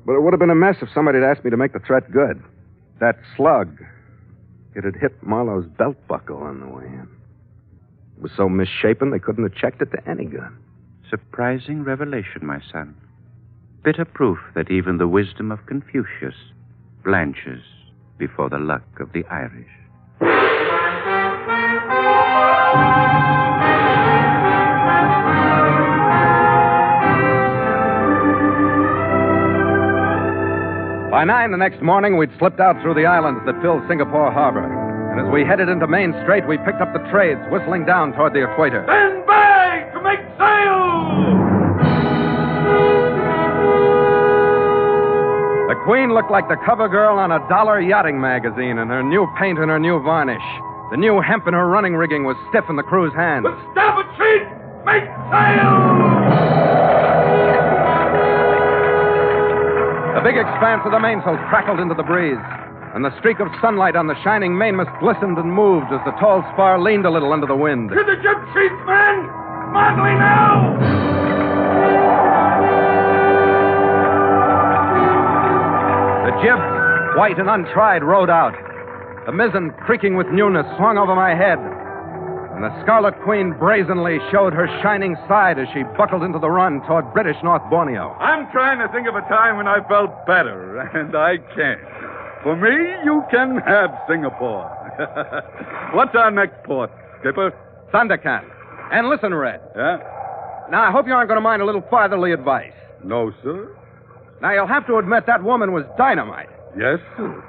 But 0.06 0.14
it 0.14 0.22
would 0.22 0.32
have 0.32 0.40
been 0.40 0.50
a 0.50 0.54
mess 0.54 0.76
if 0.80 0.88
somebody 0.94 1.18
had 1.18 1.28
asked 1.28 1.44
me 1.44 1.50
to 1.50 1.56
make 1.56 1.72
the 1.72 1.80
threat 1.80 2.12
good. 2.12 2.40
That 3.00 3.18
slug, 3.36 3.82
it 4.76 4.84
had 4.84 4.94
hit 4.94 5.20
Marlowe's 5.20 5.66
belt 5.66 5.96
buckle 6.06 6.38
on 6.38 6.60
the 6.60 6.68
way 6.68 6.84
in. 6.84 7.08
It 8.16 8.22
was 8.22 8.30
so 8.36 8.48
misshapen 8.48 9.10
they 9.10 9.18
couldn't 9.18 9.42
have 9.42 9.54
checked 9.54 9.82
it 9.82 9.90
to 9.90 10.08
any 10.08 10.26
gun. 10.26 10.56
Surprising 11.10 11.82
revelation, 11.82 12.46
my 12.46 12.60
son. 12.72 12.94
Bitter 13.82 14.04
proof 14.04 14.38
that 14.54 14.70
even 14.70 14.98
the 14.98 15.08
wisdom 15.08 15.50
of 15.50 15.66
Confucius 15.66 16.36
blanches 17.04 17.62
before 18.16 18.48
the 18.48 18.58
luck 18.58 18.84
of 19.00 19.12
the 19.12 19.24
Irish. 19.26 19.70
By 31.16 31.24
nine 31.24 31.50
the 31.50 31.56
next 31.56 31.80
morning, 31.80 32.18
we'd 32.18 32.28
slipped 32.38 32.60
out 32.60 32.76
through 32.82 32.92
the 32.92 33.06
islands 33.06 33.40
that 33.46 33.56
fill 33.62 33.80
Singapore 33.88 34.30
harbor. 34.30 34.60
And 34.60 35.16
as 35.16 35.32
we 35.32 35.48
headed 35.48 35.70
into 35.70 35.86
Main 35.86 36.12
Strait, 36.20 36.46
we 36.46 36.58
picked 36.58 36.84
up 36.84 36.92
the 36.92 37.00
trades, 37.08 37.40
whistling 37.48 37.86
down 37.86 38.12
toward 38.12 38.34
the 38.34 38.44
equator. 38.44 38.84
Stand 38.84 39.24
by 39.24 39.88
to 39.96 40.00
make 40.04 40.20
sail! 40.36 40.76
The 45.72 45.80
Queen 45.88 46.12
looked 46.12 46.30
like 46.30 46.52
the 46.52 46.60
cover 46.68 46.86
girl 46.86 47.16
on 47.16 47.32
a 47.32 47.40
dollar 47.48 47.80
yachting 47.80 48.20
magazine 48.20 48.76
in 48.76 48.88
her 48.88 49.02
new 49.02 49.26
paint 49.40 49.58
and 49.58 49.70
her 49.70 49.80
new 49.80 50.02
varnish. 50.02 50.44
The 50.90 50.98
new 50.98 51.22
hemp 51.22 51.48
in 51.48 51.54
her 51.54 51.66
running 51.66 51.96
rigging 51.96 52.24
was 52.24 52.36
stiff 52.50 52.68
in 52.68 52.76
the 52.76 52.84
crew's 52.84 53.14
hands. 53.14 53.48
With 53.48 53.56
starboard 53.72 54.04
sheet, 54.20 54.44
make 54.84 55.08
sail! 55.32 56.45
The 60.16 60.22
big 60.24 60.40
expanse 60.40 60.80
of 60.86 60.92
the 60.92 60.98
mainsail 60.98 61.36
crackled 61.52 61.78
into 61.78 61.92
the 61.92 62.02
breeze, 62.02 62.40
and 62.96 63.04
the 63.04 63.12
streak 63.20 63.38
of 63.38 63.48
sunlight 63.60 63.96
on 63.96 64.06
the 64.06 64.16
shining 64.24 64.56
mainmast 64.56 64.88
glistened 64.98 65.36
and 65.36 65.52
moved 65.52 65.92
as 65.92 66.00
the 66.08 66.16
tall 66.16 66.40
spar 66.54 66.80
leaned 66.80 67.04
a 67.04 67.10
little 67.10 67.34
under 67.34 67.46
the 67.46 67.54
wind. 67.54 67.90
To 67.90 67.96
the 68.00 68.16
jib 68.24 68.40
sheets, 68.56 68.80
men! 68.88 69.28
Smartly 69.68 70.16
now! 70.16 70.72
The 76.24 76.32
jib, 76.40 76.60
white 77.20 77.36
and 77.36 77.50
untried, 77.50 78.02
rode 78.02 78.30
out. 78.30 78.56
The 79.26 79.32
mizzen, 79.32 79.76
creaking 79.84 80.16
with 80.16 80.28
newness, 80.28 80.64
swung 80.78 80.96
over 80.96 81.14
my 81.14 81.34
head. 81.36 81.58
And 82.56 82.64
the 82.64 82.82
Scarlet 82.82 83.12
Queen 83.20 83.52
brazenly 83.52 84.18
showed 84.32 84.54
her 84.54 84.66
shining 84.82 85.14
side 85.28 85.58
as 85.58 85.68
she 85.74 85.82
buckled 85.98 86.22
into 86.22 86.38
the 86.38 86.48
run 86.48 86.80
toward 86.86 87.12
British 87.12 87.36
North 87.44 87.60
Borneo. 87.68 88.16
I'm 88.18 88.50
trying 88.50 88.78
to 88.78 88.88
think 88.94 89.06
of 89.06 89.14
a 89.14 89.20
time 89.28 89.58
when 89.58 89.68
I 89.68 89.86
felt 89.86 90.24
better, 90.26 90.80
and 90.94 91.14
I 91.14 91.36
can't. 91.54 91.80
For 92.42 92.56
me, 92.56 92.72
you 93.04 93.22
can 93.30 93.58
have 93.58 93.90
Singapore. 94.08 94.72
What's 95.92 96.14
our 96.14 96.30
next 96.30 96.64
port, 96.64 96.90
Skipper? 97.20 97.52
Sandakan. 97.92 98.48
And 98.90 99.10
listen, 99.10 99.34
Red. 99.34 99.60
Yeah? 99.76 99.98
Now, 100.70 100.80
I 100.88 100.90
hope 100.90 101.06
you 101.06 101.12
aren't 101.12 101.28
going 101.28 101.36
to 101.36 101.42
mind 101.42 101.60
a 101.60 101.66
little 101.66 101.84
fatherly 101.90 102.32
advice. 102.32 102.72
No, 103.04 103.32
sir. 103.42 103.76
Now, 104.40 104.54
you'll 104.54 104.66
have 104.66 104.86
to 104.86 104.96
admit 104.96 105.26
that 105.26 105.44
woman 105.44 105.72
was 105.72 105.84
dynamite. 105.98 106.48
Yes, 106.74 107.00
sir. 107.18 107.44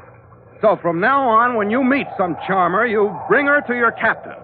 So 0.60 0.78
from 0.82 1.00
now 1.00 1.30
on, 1.30 1.56
when 1.56 1.70
you 1.72 1.82
meet 1.82 2.08
some 2.18 2.36
charmer, 2.46 2.86
you 2.86 3.18
bring 3.30 3.46
her 3.46 3.62
to 3.68 3.74
your 3.74 3.94
captain. 3.94 4.36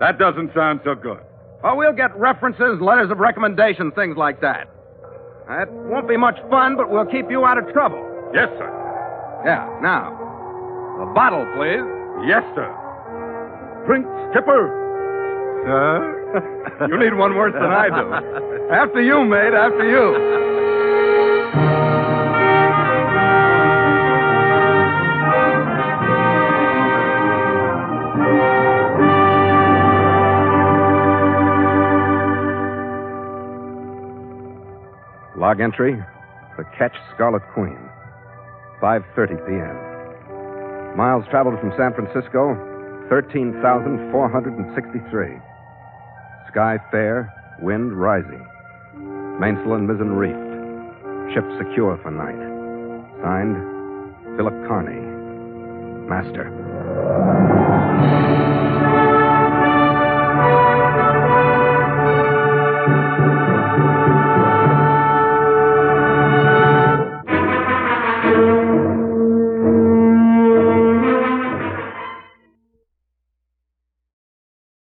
That 0.00 0.18
doesn't 0.18 0.52
sound 0.54 0.80
so 0.84 0.94
good. 0.94 1.20
Well, 1.62 1.76
we'll 1.76 1.92
get 1.92 2.16
references, 2.16 2.80
letters 2.80 3.10
of 3.10 3.18
recommendation, 3.18 3.92
things 3.92 4.16
like 4.16 4.40
that. 4.40 4.68
That 5.46 5.70
won't 5.70 6.08
be 6.08 6.16
much 6.16 6.38
fun, 6.48 6.76
but 6.76 6.90
we'll 6.90 7.04
keep 7.06 7.30
you 7.30 7.44
out 7.44 7.58
of 7.58 7.70
trouble. 7.72 8.00
Yes, 8.32 8.48
sir. 8.56 8.70
Yeah, 9.44 9.68
now, 9.82 10.16
A 11.02 11.12
bottle, 11.14 11.44
please. 11.56 11.84
Yes, 12.26 12.44
sir. 12.54 12.68
Drink, 13.86 14.06
Skipper. 14.30 14.68
Sir? 15.66 16.86
you 16.88 16.96
need 16.98 17.14
one 17.14 17.34
worse 17.36 17.52
than 17.52 17.64
I 17.64 17.88
do. 17.88 18.04
after 18.72 19.02
you, 19.02 19.24
mate, 19.24 19.52
after 19.52 19.84
you. 19.84 20.49
Entry, 35.60 36.02
the 36.56 36.64
ketch 36.78 36.96
Scarlet 37.14 37.42
Queen, 37.52 37.78
5:30 38.80 39.36
p.m. 39.46 39.76
Miles 40.96 41.26
traveled 41.30 41.60
from 41.60 41.72
San 41.76 41.92
Francisco, 41.92 42.56
13,463. 43.10 45.38
Sky 46.48 46.78
fair, 46.90 47.30
wind 47.60 47.92
rising. 47.92 48.42
Mainsail 49.38 49.74
and 49.74 49.86
mizzen 49.88 50.16
reefed. 50.16 50.48
Ship 51.34 51.44
secure 51.58 51.98
for 52.02 52.10
night. 52.10 52.40
Signed, 53.22 53.56
Philip 54.36 54.66
Carney, 54.66 55.00
Master. 56.08 56.50